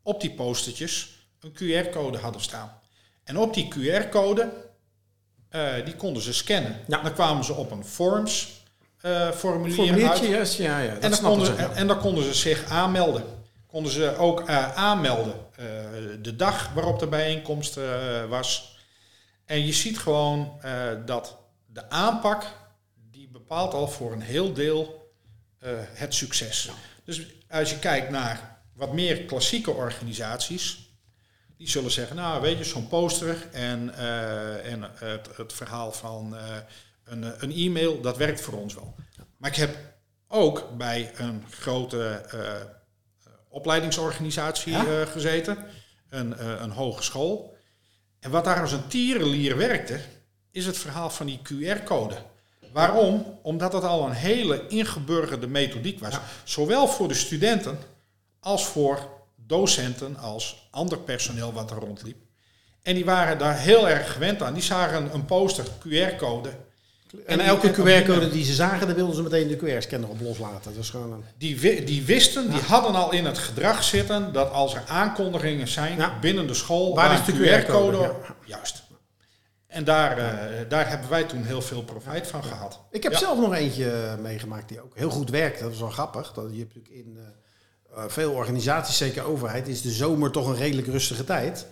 [0.02, 1.10] op die postertjes
[1.40, 2.81] een QR-code hadden staan.
[3.24, 4.50] En op die QR-code,
[5.50, 6.80] eh, die konden ze scannen.
[6.88, 7.02] Ja.
[7.02, 8.60] Dan kwamen ze op een forms
[9.02, 10.20] eh, formulier uit.
[10.20, 10.94] yes, ja, ja.
[10.94, 11.56] Dat En dan, konden, ze.
[11.56, 13.24] en, en dan konden ze zich aanmelden.
[13.68, 15.34] Konden ze ook eh, aanmelden
[16.22, 17.80] de dag waarop de bijeenkomst
[18.30, 18.78] was.
[19.46, 20.60] En je ziet gewoon
[21.06, 22.44] dat de aanpak,
[23.12, 25.12] die bepaalt al voor een heel deel
[25.94, 26.70] het succes.
[27.06, 30.81] Dus als je kijkt naar wat meer klassieke organisaties,
[31.62, 36.36] die zullen zeggen, nou weet je, zo'n poster en, eh, en het, het verhaal van
[36.36, 36.43] eh,
[37.04, 38.95] een, een e-mail, dat werkt voor ons wel.
[39.38, 39.78] Maar ik heb
[40.28, 42.39] ook bij een grote eh,
[43.50, 44.86] opleidingsorganisatie Ja?
[44.86, 45.58] eh, gezeten,
[46.10, 47.56] een, eh, een hogeschool.
[48.19, 50.00] En wat daar als een tierenlier werkte,
[50.52, 52.15] is het verhaal van die QR-code.
[52.71, 53.39] Waarom?
[53.41, 56.13] Omdat het al een hele ingeburgerde methodiek was.
[56.13, 56.21] Ja.
[56.43, 57.80] Zowel voor de studenten
[58.39, 59.21] als voor
[59.52, 62.18] docenten als ander personeel wat er rondliep.
[62.82, 64.54] En die waren daar heel erg gewend aan.
[64.54, 66.50] Die zagen een poster, QR-code.
[67.26, 70.74] En elke QR-code die ze zagen, daar wilden ze meteen de QR-scanner op loslaten.
[70.74, 71.24] Dat is gewoon een...
[71.38, 75.98] Die, die wisten, die hadden al in het gedrag zitten dat als er aankondigingen zijn
[75.98, 76.20] Ja.
[76.20, 78.16] binnen de school, Waar waar is de QR-code?
[78.46, 78.84] Juist.
[79.68, 82.80] En daar, eh, daar hebben wij toen heel veel profijt van gehad.
[82.92, 85.60] Ik heb zelf nog eentje eh, meegemaakt die ook heel goed werkt.
[85.60, 86.34] Dat was wel grappig.
[86.34, 87.24] Dat je hebt natuurlijk in eh,
[87.96, 91.68] veel organisaties, zeker overheid, is de zomer toch een redelijk rustige tijd.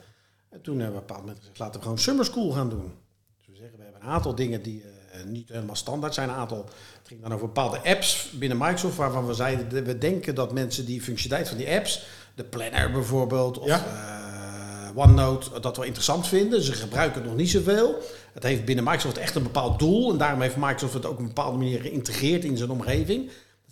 [0.49, 2.69] En toen hebben we op een bepaald moment gezegd, laten we gewoon summer school gaan
[2.69, 2.91] doen.
[3.37, 6.29] Dus we zeggen, we hebben een aantal dingen die eh, niet helemaal standaard zijn.
[6.29, 6.57] Een aantal,
[6.97, 10.53] het ging dan over bepaalde apps binnen Microsoft, waarvan we zeiden, de- we denken dat
[10.53, 12.05] mensen die functionaliteit van die apps,
[12.35, 13.85] de planner bijvoorbeeld, of Ja.
[13.85, 16.61] eh, OneNote, dat wel interessant vinden.
[16.61, 18.01] Ze gebruiken het nog niet zoveel.
[18.33, 20.11] Het heeft binnen Microsoft echt een bepaald doel.
[20.11, 23.29] En daarom heeft Microsoft het ook op een bepaalde manier geïntegreerd in zijn omgeving.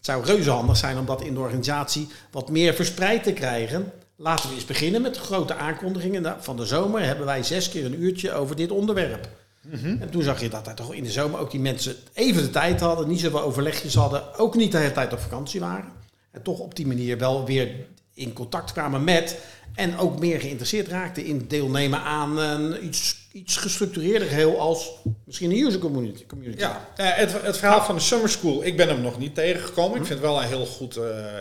[0.07, 3.91] Het zou reuze handig zijn om dat in de organisatie wat meer verspreid te krijgen.
[4.15, 6.35] Laten we eens beginnen met de grote aankondigingen.
[6.39, 9.29] Van de zomer hebben wij zes keer een uurtje over dit onderwerp.
[9.71, 12.49] En toen zag je dat daar toch in de zomer ook die mensen even de
[12.49, 15.91] tijd hadden, niet zoveel overlegjes hadden, ook niet de hele tijd op vakantie waren.
[16.31, 17.69] En toch op die manier wel weer
[18.17, 19.37] in contact kwamen met
[19.75, 24.91] en ook meer geïnteresseerd raakten in deelnemen aan een iets, iets gestructureerder geheel als
[25.25, 26.25] misschien een user community.
[26.25, 26.59] community.
[26.59, 29.99] Ja, eh, het, het verhaal van de summer school, ik ben hem nog niet tegengekomen.
[29.99, 31.35] Ik vind het wel een heel goed, eh,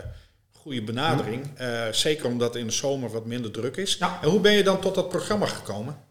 [0.51, 1.47] goede benadering.
[1.55, 3.97] Eh, zeker omdat in de zomer wat minder druk is.
[3.97, 6.06] En hoe ben je dan tot dat programma gekomen?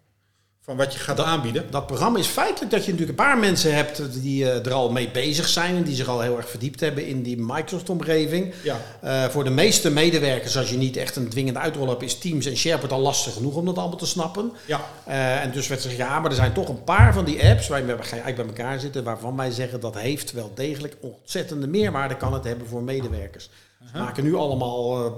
[0.67, 1.65] Van wat je gaat aanbieden.
[1.71, 4.91] Dat programma is feitelijk dat je natuurlijk een paar mensen hebt die eh, er al
[4.91, 8.55] mee bezig zijn en die zich al heel erg verdiept hebben in die Microsoft-omgeving.
[8.63, 8.81] Ja.
[9.01, 12.47] Eh, voor de meeste medewerkers, als je niet echt een dwingende uitrol hebt, is Teams
[12.47, 14.53] en SharePoint al lastig genoeg om dat allemaal te snappen.
[14.65, 14.81] Ja.
[15.05, 17.69] Eh, en dus werd gezegd, ja, maar er zijn toch een paar van die apps
[17.69, 22.17] waar je eigenlijk bij elkaar zitten, waarvan wij zeggen dat heeft wel degelijk ontzettende meerwaarde
[22.17, 23.51] kan het hebben voor medewerkers.
[23.93, 25.11] Ze maken nu allemaal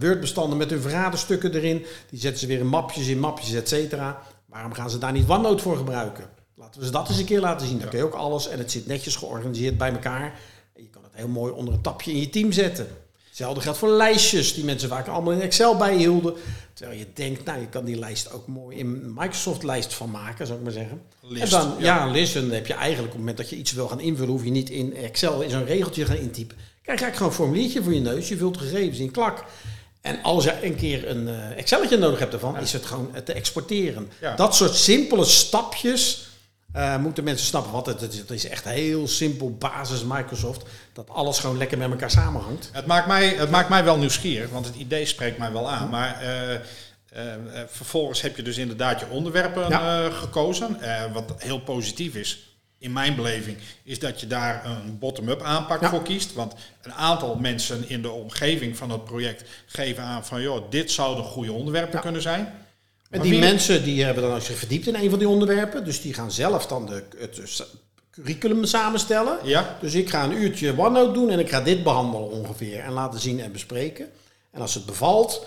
[0.00, 1.84] Word-bestanden met hun vergaderstukken erin.
[2.10, 4.22] Die zetten ze weer in mapjes, in mapjes, et cetera.
[4.52, 6.24] Waarom gaan ze daar niet OneNote voor gebruiken?
[6.54, 7.78] Laten we ze dat eens een keer laten zien.
[7.78, 10.40] Dan kun je ook alles en het zit netjes georganiseerd bij elkaar.
[10.74, 12.86] En je kan het heel mooi onder een tapje in je team zetten.
[13.28, 16.34] Hetzelfde geldt voor lijstjes die mensen vaak allemaal in Excel bijhielden.
[16.72, 20.58] Terwijl je denkt, nou, je kan die lijst ook mooi in Microsoft-lijst van maken, zou
[20.58, 21.02] ik maar zeggen.
[21.20, 22.04] List, en dan, ja.
[22.04, 22.36] ja, list.
[22.36, 24.44] En dan heb je eigenlijk op het moment dat je iets wil gaan invullen, hoef
[24.44, 26.56] je niet in Excel in zo'n regeltje gaan intypen.
[26.56, 28.28] Krijg je eigenlijk gewoon een formuliertje voor je neus.
[28.28, 29.44] Je vult gegevens in, klak.
[30.02, 33.32] En als je een keer een eh, Excelletje nodig hebt ervan, is het gewoon te
[33.32, 34.10] exporteren.
[34.20, 34.34] Ja.
[34.36, 36.28] Dat soort simpele stapjes
[36.72, 37.72] eh, moeten mensen snappen.
[37.72, 40.62] Want het, het, is echt heel simpel basis Microsoft.
[40.92, 42.68] Dat alles gewoon lekker met elkaar samenhangt.
[42.72, 45.88] Het maakt, mij, het maakt mij wel nieuwsgierig, want het idee spreekt mij wel aan.
[45.88, 47.22] Maar eh,
[47.66, 50.10] vervolgens heb je dus inderdaad je onderwerpen Ja.
[50.10, 50.78] gekozen.
[51.12, 52.51] Wat heel positief is,
[52.82, 55.88] in mijn beleving, is dat je daar een bottom-up aanpak Ja.
[55.88, 56.32] voor kiest.
[56.34, 60.42] Want een aantal mensen in de omgeving van het project geven aan van...
[60.42, 62.00] joh, dit zouden goede onderwerpen Ja.
[62.00, 62.54] kunnen zijn.
[63.10, 65.84] En die mensen die hebben dan ook zich verdiept in een van die onderwerpen.
[65.84, 67.66] Dus die gaan zelf dan de, het
[68.10, 69.38] curriculum samenstellen.
[69.44, 72.80] Ja, Dus ik ga een uurtje OneNote doen en ik ga dit behandelen ongeveer.
[72.80, 74.08] En laten zien en bespreken.
[74.50, 75.46] En als het bevalt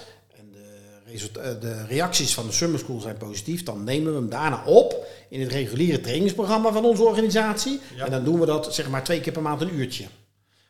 [1.21, 4.63] de, eh, de reacties van de Summer School zijn positief, dan nemen we hem daarna
[4.65, 7.79] op in het reguliere trainingsprogramma van onze organisatie.
[7.95, 8.05] Ja.
[8.05, 10.05] En dan doen we dat zeg maar twee keer per maand een uurtje.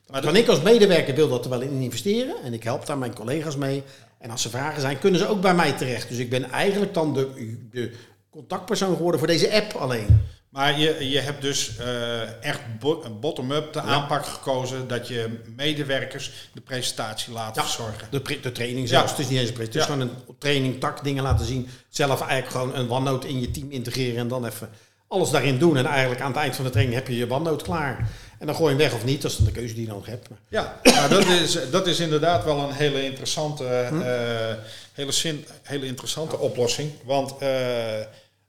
[0.08, 2.98] maar dat, ik als medewerker wil dat er wel in investeren en ik help daar
[2.98, 3.84] mijn collega's mee.
[4.18, 6.10] En als er vragen zijn, kunnen ze ook bij mij terecht.
[6.10, 7.92] Dus ik ben eigenlijk dan de, de
[8.30, 10.22] contactpersoon geworden voor deze app alleen.
[10.56, 14.88] Maar je, je hebt dus eh, echt bo- bottom-up de aanpak gekozen...
[14.88, 17.68] dat je medewerkers de presentatie laten Ja.
[17.68, 18.08] verzorgen.
[18.12, 18.98] De, de training Ja.
[18.98, 19.88] zelfs, het is niet eens een pre- Het is Ja.
[19.92, 21.70] gewoon een training, tak, dingen laten zien.
[21.90, 24.70] Zelf eigenlijk gewoon een OneNote in je team integreren en dan even
[25.08, 25.78] alles daarin doen.
[25.78, 28.10] En eigenlijk aan het eind van de training heb je je OneNote klaar.
[28.40, 29.90] En dan gooi je hem weg of niet, dat is dan de keuze die je
[29.92, 30.28] nodig hebt.
[30.50, 34.54] Ja, nou, dat, is, dat is inderdaad wel een hele interessante, eh,
[34.94, 36.92] hele, zin, hele interessante oplossing.
[37.04, 37.50] Want, eh,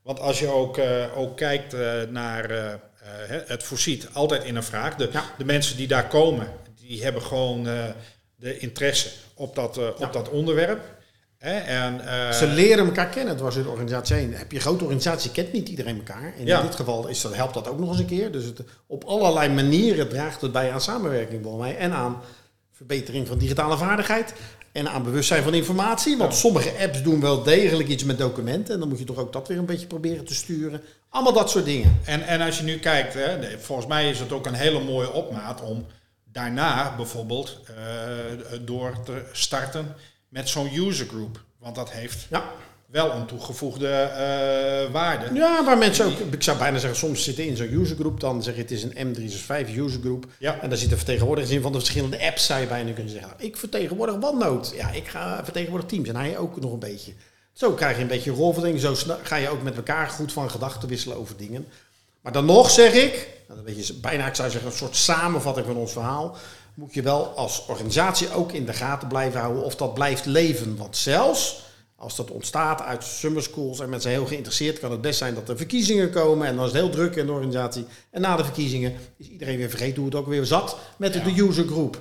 [0.07, 2.75] want als je ook, eh, ook kijkt eh, naar eh,
[3.47, 4.95] het voorziet altijd in een vraag.
[4.95, 5.25] De, Ja.
[5.39, 6.49] de mensen die daar komen,
[6.81, 7.65] die hebben gewoon
[8.37, 10.07] de interesse op dat, op Ja.
[10.11, 10.81] dat onderwerp.
[11.39, 11.59] Hè?
[11.59, 12.01] En,
[12.35, 13.33] Ze leren elkaar kennen.
[13.35, 14.35] Het was in de organisatie heen.
[14.35, 16.33] Heb je een grote organisatie, kent niet iedereen elkaar.
[16.39, 16.61] En Ja.
[16.61, 18.33] in dit geval is dat, helpt dat ook nog eens een keer.
[18.33, 21.77] Dus het, op allerlei manieren draagt het bij aan samenwerking volgens mij.
[21.77, 22.21] En aan
[22.77, 24.35] verbetering van digitale vaardigheid.
[24.73, 26.17] En aan bewustzijn van informatie.
[26.17, 28.75] Want sommige apps doen wel degelijk iets met documenten.
[28.75, 30.81] En dan moet je toch ook dat weer een beetje proberen te sturen.
[31.09, 32.01] Allemaal dat soort dingen.
[32.05, 35.13] En, en als je nu kijkt, hè, volgens mij is het ook een hele mooie
[35.13, 35.87] opmaat om
[36.33, 39.95] daarna bijvoorbeeld eh, door te starten
[40.29, 41.41] met zo'n user group.
[41.59, 42.51] Want dat heeft Ja.
[42.87, 45.35] Wel een toegevoegde eh, waarde.
[45.35, 48.55] Ja, waar mensen ook, ik zou bijna zeggen, soms zitten in zo'n usergroep, dan zeg
[48.55, 50.27] je het is een M365 usergroep.
[50.39, 50.61] Ja.
[50.61, 53.31] En daar zitten vertegenwoordigers in van de verschillende apps, zou je bijna kunnen zeggen.
[53.31, 54.77] Nou, ik vertegenwoordig OneNote.
[54.77, 57.13] Ja, ik ga vertegenwoordig Teams en hij ook nog een beetje.
[57.53, 58.81] Zo krijg je een beetje rolverdeling.
[58.81, 61.67] Zo ga je ook met elkaar goed van gedachten wisselen over dingen.
[62.21, 64.97] Maar dan nog zeg ik, nou, dat weet je, bijna ik zou zeggen een soort
[64.97, 66.37] samenvatting van ons verhaal.
[66.75, 70.77] Moet je wel als organisatie ook in de gaten blijven houden of dat blijft leven.
[70.77, 71.65] Want zelfs
[71.97, 75.49] als dat ontstaat uit summer schools en mensen heel geïnteresseerd, kan het best zijn dat
[75.49, 77.87] er verkiezingen komen en dan is het heel druk in de organisatie.
[78.11, 81.41] En na de verkiezingen is iedereen weer vergeten hoe het ook weer zat met de
[81.43, 82.01] user group.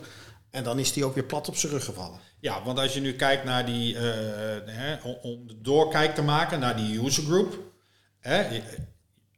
[0.51, 2.19] En dan is die ook weer plat op zijn rug gevallen.
[2.39, 4.03] Ja, want als je nu kijkt naar die, eh,
[4.65, 7.60] hè, om- de doorkijk te maken naar die user group,
[8.19, 8.62] hè,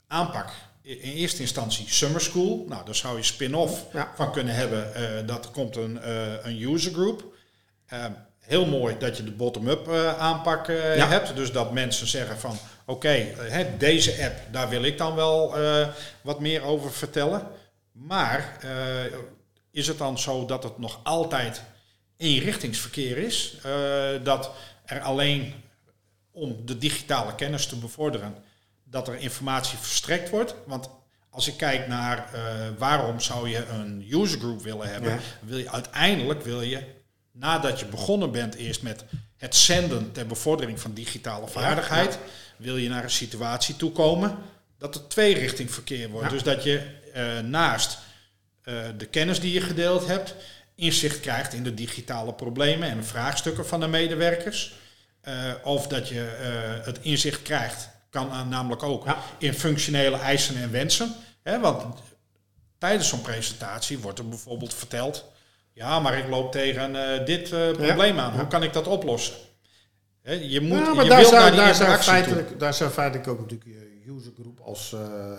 [0.08, 0.50] aanpak
[0.82, 2.66] in eerste instantie Summer School.
[2.68, 4.12] Nou, daar zou je spin-off Ja.
[4.16, 4.94] van kunnen hebben.
[4.96, 7.24] eh, dat komt een, eh, een user group.
[8.48, 11.08] Heel mooi dat je de bottom-up eh, aanpak eh, Ja.
[11.08, 11.36] hebt.
[11.36, 15.56] Dus dat mensen zeggen van oké, eh, deze app, daar wil ik dan wel
[16.22, 17.48] wat meer over vertellen.
[17.92, 18.58] Maar
[19.72, 21.62] is het dan zo dat het nog altijd
[22.18, 23.58] eenrichtingsverkeer is?
[24.24, 24.52] Dat
[24.86, 25.54] er alleen
[26.32, 28.36] om de digitale kennis te bevorderen,
[28.84, 30.56] dat er informatie verstrekt wordt?
[30.66, 30.90] Want
[31.30, 32.30] als ik kijk naar
[32.78, 35.20] waarom zou je een user group willen hebben, Ja.
[35.42, 36.84] wil je uiteindelijk wil je
[37.40, 39.04] nadat je begonnen bent eerst met
[39.38, 42.20] het zenden ter bevordering van digitale vaardigheid,
[42.58, 44.38] wil je naar een situatie toe komen
[44.78, 46.26] dat het tweerichting verkeer wordt.
[46.26, 46.34] Ja.
[46.34, 46.82] Dus dat je
[47.14, 47.98] eh, naast
[48.64, 50.36] eh, de kennis die je gedeeld hebt,
[50.76, 54.76] inzicht krijgt in de digitale problemen en vraagstukken van de medewerkers.
[55.22, 56.20] Eh, of dat je
[56.84, 59.06] het inzicht krijgt kan namelijk ook
[59.38, 61.16] in functionele eisen en wensen.
[61.44, 62.00] Hè, want
[62.78, 65.26] tijdens zo'n presentatie wordt er bijvoorbeeld verteld...
[65.78, 68.34] ja, maar ik loop tegen eh, dit eh, probleem aan.
[68.34, 69.36] Hoe kan ik dat oplossen?
[70.24, 72.04] Je moet, Ja, maar je daar wilt zou, naar die daar, zou toe.
[72.04, 75.32] feitelijk, daar zou feitelijk ook natuurlijk je usergroep als, eh,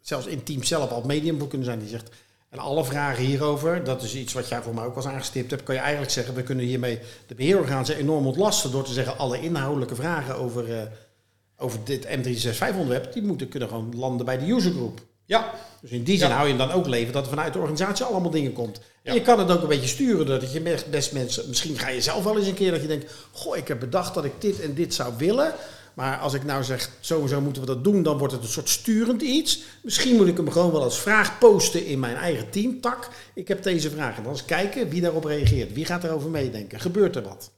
[0.00, 1.78] zelfs in team zelf al medium voor kunnen zijn.
[1.78, 2.10] Die zegt,
[2.50, 5.62] en alle vragen hierover, dat is iets wat jij voor mij ook eens aangestipt hebt,
[5.62, 9.40] kan je eigenlijk zeggen, we kunnen hiermee de beheerorganen enorm ontlasten door te zeggen, alle
[9.40, 10.82] inhoudelijke vragen over, eh,
[11.56, 15.00] over dit M365 onderwerp, die moeten kunnen gewoon landen bij de usergroep.
[15.26, 16.34] Ja, Dus in die zin Ja.
[16.34, 18.80] hou je hem dan ook leven dat er vanuit de organisatie allemaal dingen komt.
[19.04, 19.12] Ja.
[19.12, 22.24] je kan het ook een beetje sturen dat je best, mensen, misschien ga je zelf
[22.24, 24.74] wel eens een keer dat je denkt, goh, ik heb bedacht dat ik dit en
[24.74, 25.54] dit zou willen.
[25.94, 28.68] Maar als ik nou zeg, zo moeten we dat doen, dan wordt het een soort
[28.68, 29.62] sturend iets.
[29.82, 33.08] Misschien moet ik hem gewoon wel als vraag posten in mijn eigen teamtak.
[33.34, 34.16] Ik heb deze vraag.
[34.16, 35.72] En dan eens kijken wie daarop reageert.
[35.72, 36.80] Wie gaat erover meedenken?
[36.80, 37.50] Gebeurt er wat?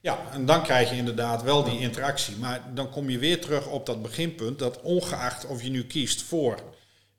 [0.00, 2.36] Ja, en dan krijg je inderdaad wel die interactie.
[2.36, 6.22] Maar dan kom je weer terug op dat beginpunt dat ongeacht of je nu kiest
[6.22, 6.58] voor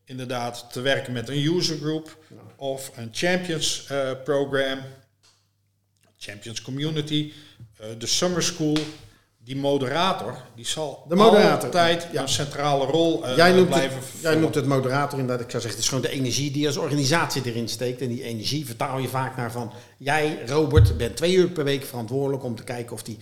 [0.05, 2.17] inderdaad te werken met een user group
[2.55, 4.79] of een champions eh, program,
[6.17, 7.31] champions community,
[7.77, 8.77] eh, de summer school,
[9.43, 12.21] die moderator, die zal De moderator, altijd ja.
[12.21, 15.45] een centrale rol eh, jij, noemt blijven het, jij noemt het moderator inderdaad.
[15.45, 18.01] Ik zou zeggen, het is gewoon de energie die je als organisatie erin steekt.
[18.01, 19.71] En die energie vertaal je vaak naar van...
[19.97, 23.17] Jij, Robert, bent twee uur per week verantwoordelijk om te kijken of die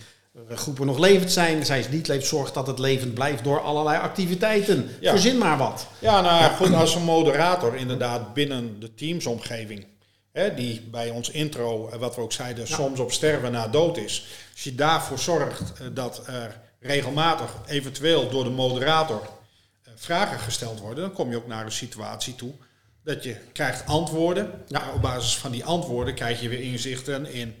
[0.48, 1.66] groepen nog levend zijn.
[1.66, 4.90] Zij het niet leeft, zorg dat het levend blijft door allerlei activiteiten.
[5.00, 5.10] Ja.
[5.10, 5.86] Verzin maar wat.
[5.98, 9.86] Ja, nou ja, goed, als een moderator inderdaad binnen de teamsomgeving,
[10.32, 13.96] hè, die bij ons intro, eh, wat we ook zeiden, soms op sterven na dood
[13.96, 14.26] is.
[14.52, 19.22] Als je daarvoor zorgt eh, dat er regelmatig, eventueel door de moderator,
[19.82, 22.52] eh, vragen gesteld worden, dan kom je ook naar een situatie toe
[23.04, 24.50] dat je krijgt antwoorden.
[24.66, 24.80] Ja.
[24.80, 24.92] Ja.
[24.94, 27.54] Op basis van die antwoorden krijg je weer inzichten in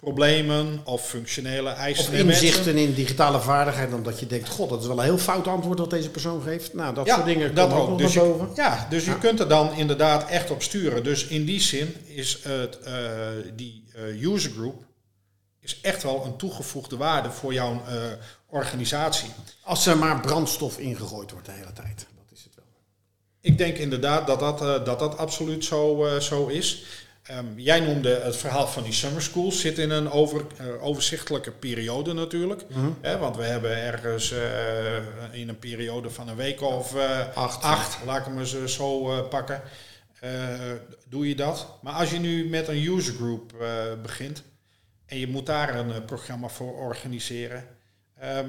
[0.00, 3.92] problemen of functionele eisen Of inzichten in digitale vaardigheid.
[3.92, 6.74] Omdat je denkt, god, dat is wel een heel fout antwoord wat deze persoon geeft.
[6.74, 9.40] Nou, dat soort dingen dat komen ook nog Dus naar je- ja, dus je kunt
[9.40, 11.04] er dan inderdaad echt op sturen.
[11.04, 12.94] Dus in die zin is het, eh,
[13.54, 14.82] die eh, user group
[15.60, 17.94] is echt wel een toegevoegde waarde voor jouw eh,
[18.46, 19.28] organisatie.
[19.62, 22.06] Als er maar brandstof ingegooid wordt de hele tijd.
[22.16, 22.64] Dat is het wel.
[23.40, 26.84] Ik denk inderdaad dat dat, dat, dat absoluut zo, zo is.
[27.28, 29.60] Ehm, jij noemde het verhaal van die summer schools.
[29.60, 32.64] Zit in een over, eh, overzichtelijke periode natuurlijk.
[33.00, 37.62] Hè, want we hebben ergens eh, in een periode van een week of eh, Acht.
[37.62, 39.62] acht, laat ik hem eens zo pakken,
[41.08, 41.78] doe je dat.
[41.82, 43.52] Maar als je nu met een user group
[44.02, 44.42] begint
[45.06, 47.64] en je moet daar een programma voor organiseren,
[48.18, 48.48] ehm,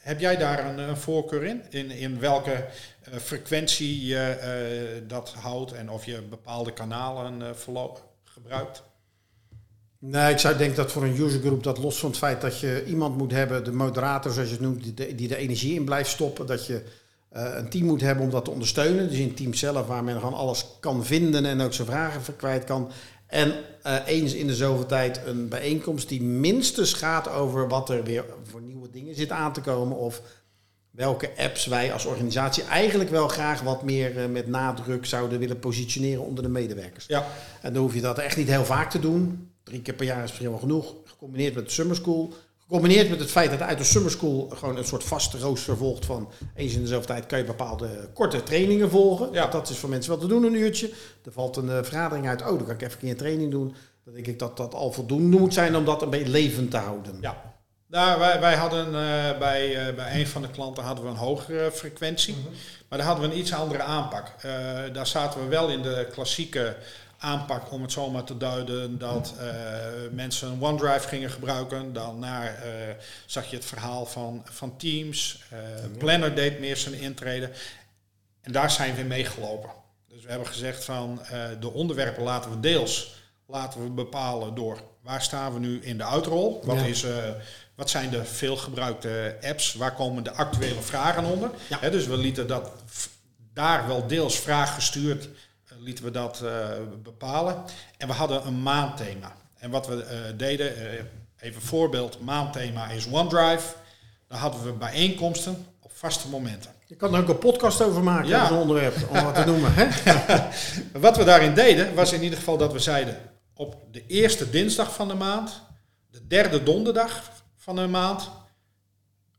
[0.00, 1.62] heb jij daar een, een voorkeur in?
[1.70, 1.90] in?
[1.90, 2.66] In welke
[3.02, 8.82] eh, frequentie je eh, dat houdt en of je bepaalde kanalen eh, verlo- gebruikt?
[9.98, 12.84] Nee, ik zou denken dat voor een usergroep dat los van het feit dat je
[12.86, 16.46] iemand moet hebben, de moderator zoals je het noemt, die de, energie in blijft stoppen,
[16.46, 16.82] dat je
[17.30, 19.08] een team moet hebben om dat te ondersteunen.
[19.08, 22.34] Dus het team zelf waar men gewoon alles kan vinden en ook zijn vragen voor
[22.34, 22.90] kwijt kan.
[23.26, 23.52] En
[24.06, 28.62] eens in de zoveel tijd een bijeenkomst die minstens gaat over wat er weer voor
[28.90, 30.22] dingen zit aan te komen of
[30.90, 35.58] welke apps wij als organisatie eigenlijk wel graag wat meer eh, met nadruk zouden willen
[35.58, 37.06] positioneren onder de medewerkers.
[37.06, 37.26] Ja,
[37.62, 39.50] En dan hoef je dat echt niet heel vaak te doen.
[39.62, 40.94] Drie keer per jaar is misschien wel genoeg.
[41.04, 42.32] Gecombineerd met de summer school.
[42.58, 46.04] Gecombineerd met het feit dat uit de summer school gewoon een soort vaste rooster volgt
[46.04, 49.32] van eens in de zoveel tijd kan je bepaalde korte trainingen volgen.
[49.32, 49.46] Ja.
[49.46, 50.90] Dat is voor mensen wel te doen, een uurtje.
[51.24, 53.50] Er valt een eh, vergadering uit, oh dan kan ik even een keer een training
[53.50, 53.74] doen.
[54.04, 56.76] Dan denk ik dat dat al voldoende moet zijn om dat een beetje levend te
[56.76, 57.18] houden.
[57.20, 57.49] ja.
[57.90, 61.16] Nou, wij, wij hadden eh, bij, eh, bij een van de klanten hadden we een
[61.16, 62.36] hogere frequentie.
[62.88, 64.28] Maar daar hadden we een iets andere aanpak.
[64.40, 64.52] Eh,
[64.92, 66.76] daar zaten we wel in de klassieke
[67.18, 69.34] aanpak, om het zo maar te duiden, dat
[70.10, 71.92] mensen OneDrive gingen gebruiken.
[71.92, 72.54] Daarna
[73.26, 75.42] zag je het verhaal van, van Teams.
[75.50, 75.58] Eh,
[75.98, 77.50] Planner deed meer zijn intrede.
[78.40, 79.70] En daar zijn we meegelopen.
[80.08, 81.20] Dus we hebben gezegd van
[81.60, 86.04] de onderwerpen laten we deels laten we bepalen door waar staan we nu in de
[86.04, 86.60] uitrol.
[86.64, 86.84] Wat, Ja.
[86.84, 87.04] is,
[87.80, 89.74] wat zijn de veelgebruikte apps?
[89.74, 91.50] Waar komen de actuele vragen onder?
[91.68, 91.90] Ja.
[91.90, 92.70] Dus we lieten dat
[93.54, 96.68] daar wel deels vraaggestuurd eh, lieten we dat eh,
[97.02, 97.64] bepalen.
[97.96, 99.32] En we hadden een maandthema.
[99.58, 100.76] En wat we eh, deden,
[101.38, 103.74] even een voorbeeld, maandthema is OneDrive.
[104.28, 106.70] Dan hadden we bijeenkomsten op vaste momenten.
[106.86, 108.46] Je kan er ook een podcast over maken, Ja.
[108.46, 109.72] zo'n onderwerp, om wat te noemen.
[109.74, 109.86] Hè?
[111.06, 113.16] Wat we daarin deden, was in ieder geval dat we zeiden...
[113.54, 115.62] op de eerste dinsdag van de maand,
[116.10, 118.30] de derde donderdag van de maand...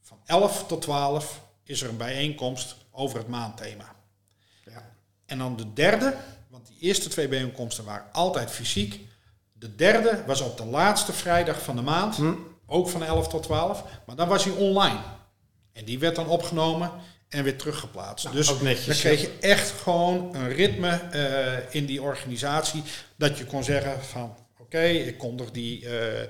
[0.02, 3.96] van 11 tot 12 is er een bijeenkomst over het maandthema.
[4.66, 4.92] Ja.
[5.26, 6.16] En dan de derde,
[6.50, 9.00] want die eerste twee bijeenkomsten waren altijd fysiek.
[9.54, 12.18] De derde was op de laatste vrijdag van de maand,
[12.66, 15.00] ook van 11 tot 12, maar dan was hij online.
[15.74, 16.92] En die werd dan opgenomen
[17.30, 18.26] en weer teruggeplaatst.
[18.26, 22.84] Nou, dus netjes, dan kreeg je echt gewoon een ritme eh, in die organisatie.
[23.16, 25.90] Dat je kon zeggen van oké, ik kondig die.
[26.00, 26.28] eh,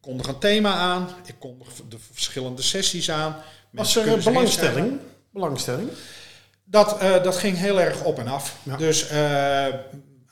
[0.00, 3.36] kondig een thema aan, ik kondig de verschillende sessies aan.
[3.70, 4.98] Was er zich belangstelling?
[5.32, 5.88] Belangstelling?
[6.64, 8.56] Dat, eh, dat ging heel erg op en af.
[8.62, 8.76] Ja.
[8.76, 9.66] Dus eh,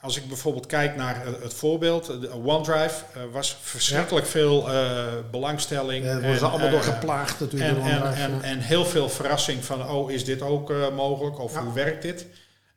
[0.01, 5.05] als ik bijvoorbeeld kijk naar eh, het voorbeeld, de OneDrive, eh, was verschrikkelijk veel eh,
[5.31, 6.05] belangstelling.
[6.05, 7.77] Daar worden ze allemaal door eh, geplaagd natuurlijk.
[7.79, 8.41] En, en, en, ja.
[8.41, 11.39] en heel veel verrassing van, oh, is dit ook eh, mogelijk?
[11.39, 11.63] Of Ja.
[11.63, 12.25] hoe werkt dit?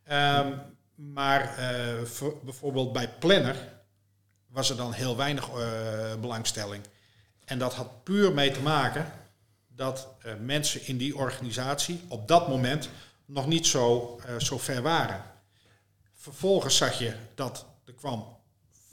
[0.04, 0.46] Ehm,
[0.94, 1.68] maar eh,
[2.04, 3.56] voor- bijvoorbeeld bij Planner
[4.50, 5.60] was er dan heel weinig eh,
[6.20, 6.82] belangstelling.
[7.44, 9.12] En dat had puur mee te maken
[9.76, 12.88] dat eh, mensen in die organisatie op dat moment
[13.24, 15.22] nog niet zo, eh, zo ver waren.
[16.14, 18.38] Vervolgens zag je dat er kwam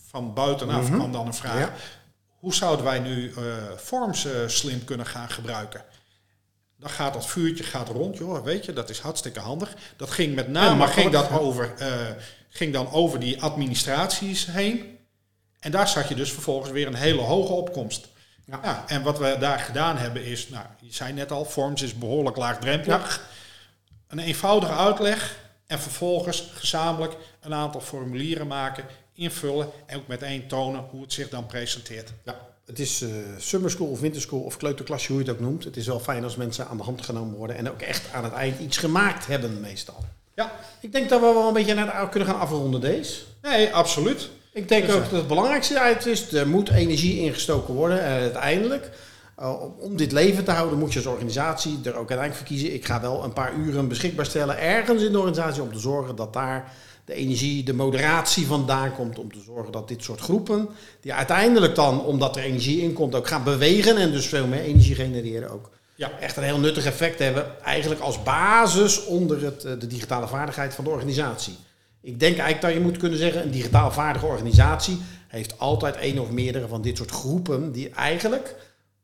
[0.09, 1.53] van buitenaf kwam dan een vraag.
[1.53, 1.61] Mhm.
[1.61, 1.73] Ja.
[2.39, 3.33] Hoe zouden wij nu
[3.77, 5.83] Forms slim kunnen gaan gebruiken?
[6.79, 9.75] Dan gaat dat vuurtje gaat rond, joh, weet je, dat is hartstikke handig.
[9.95, 11.73] Dat ging met name ging dat over,
[12.49, 14.96] ging dan over die administraties heen.
[15.59, 18.07] En daar zag je dus vervolgens weer een hele hoge opkomst.
[18.45, 18.59] Ja.
[18.63, 18.83] Ja.
[18.87, 22.37] en wat we daar gedaan hebben is, nou, je zei net al, Forms is behoorlijk
[22.37, 23.21] laagdrempelig.
[24.07, 30.85] Een eenvoudige uitleg en vervolgens gezamenlijk een aantal formulieren maken, invullen en ook meteen tonen
[30.89, 32.13] hoe het zich dan presenteert.
[32.23, 35.41] Ja, het is eh summer school of winter school of kleuterklasje, hoe je het ook
[35.41, 35.63] noemt.
[35.63, 38.23] Het is wel fijn als mensen aan de hand genomen worden en ook echt aan
[38.23, 40.05] het eind iets gemaakt hebben meestal.
[40.35, 43.21] Ja, Ik denk dat we wel een beetje naar de, kunnen gaan afronden deze.
[43.41, 44.29] nee, absoluut.
[44.57, 48.01] Ik denk Dus, ook eh, dat het belangrijkste uit is, er moet energie ingestoken worden.
[48.03, 48.89] En uiteindelijk,
[49.35, 52.47] eh, om- om dit leven te houden, moet je als organisatie er ook uiteindelijk voor
[52.47, 52.73] kiezen.
[52.73, 56.15] Ik ga wel een paar uren beschikbaar stellen ergens in de organisatie om te zorgen
[56.15, 56.71] dat daar
[57.05, 59.19] de energie, de moderatie vandaan komt.
[59.19, 60.69] Om te zorgen dat dit soort groepen,
[61.01, 64.61] die uiteindelijk dan, omdat er energie in komt, ook gaan bewegen en dus veel meer
[64.61, 65.69] energie genereren ook.
[65.95, 66.11] Ja.
[66.19, 70.75] Echt een heel nuttig effect hebben, eigenlijk als basis onder het, eh, de digitale vaardigheid
[70.75, 71.55] van de organisatie.
[72.07, 74.97] Ik denk eigenlijk dat je moet kunnen zeggen, een digitaal vaardige organisatie
[75.27, 78.55] heeft altijd één of meerdere van dit soort groepen die eigenlijk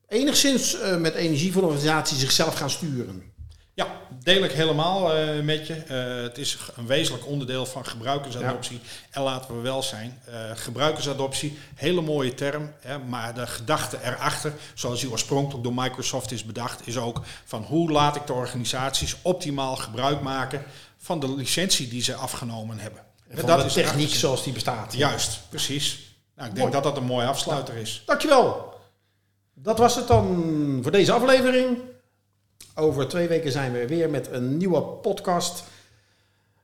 [0.08, 3.34] enigszins eh, met energie van de organisatie zichzelf gaan sturen.
[3.76, 3.88] Ja,
[4.24, 5.74] deel ik helemaal eh, met je.
[5.74, 8.80] Eh, het is een wezenlijk onderdeel van gebruikersadoptie.
[9.12, 12.74] En laten we wel zijn, eh, gebruikersadoptie, hele mooie term.
[12.80, 17.64] Hè, maar de gedachte erachter, zoals die oorspronkelijk door Microsoft is bedacht, is ook van
[17.64, 20.64] hoe laat ik de organisaties optimaal gebruik maken
[21.04, 23.02] van de licentie die ze afgenomen hebben.
[23.28, 24.20] En van de is techniek erachter.
[24.20, 24.94] zoals die bestaat.
[24.94, 26.16] Juist, precies.
[26.36, 26.82] Nou, ik denk Mooi.
[26.82, 28.04] dat dat een mooie afsluiter is.
[28.06, 28.74] Dankjewel.
[29.54, 31.78] Dat was het dan voor deze aflevering.
[32.76, 35.64] Over twee weken zijn we weer met een nieuwe podcast.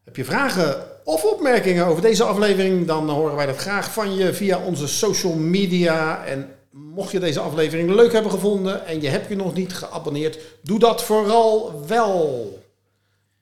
[0.03, 2.87] Heb je vragen of opmerkingen over deze aflevering?
[2.87, 6.25] Dan horen wij dat graag van je via onze social media.
[6.25, 10.39] En mocht je deze aflevering leuk hebben gevonden en je hebt je nog niet geabonneerd,
[10.61, 12.59] doe dat vooral wel.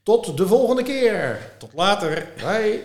[0.08, 1.40] Tot de volgende keer.
[1.58, 2.28] Tot later.
[2.38, 2.84] Bye.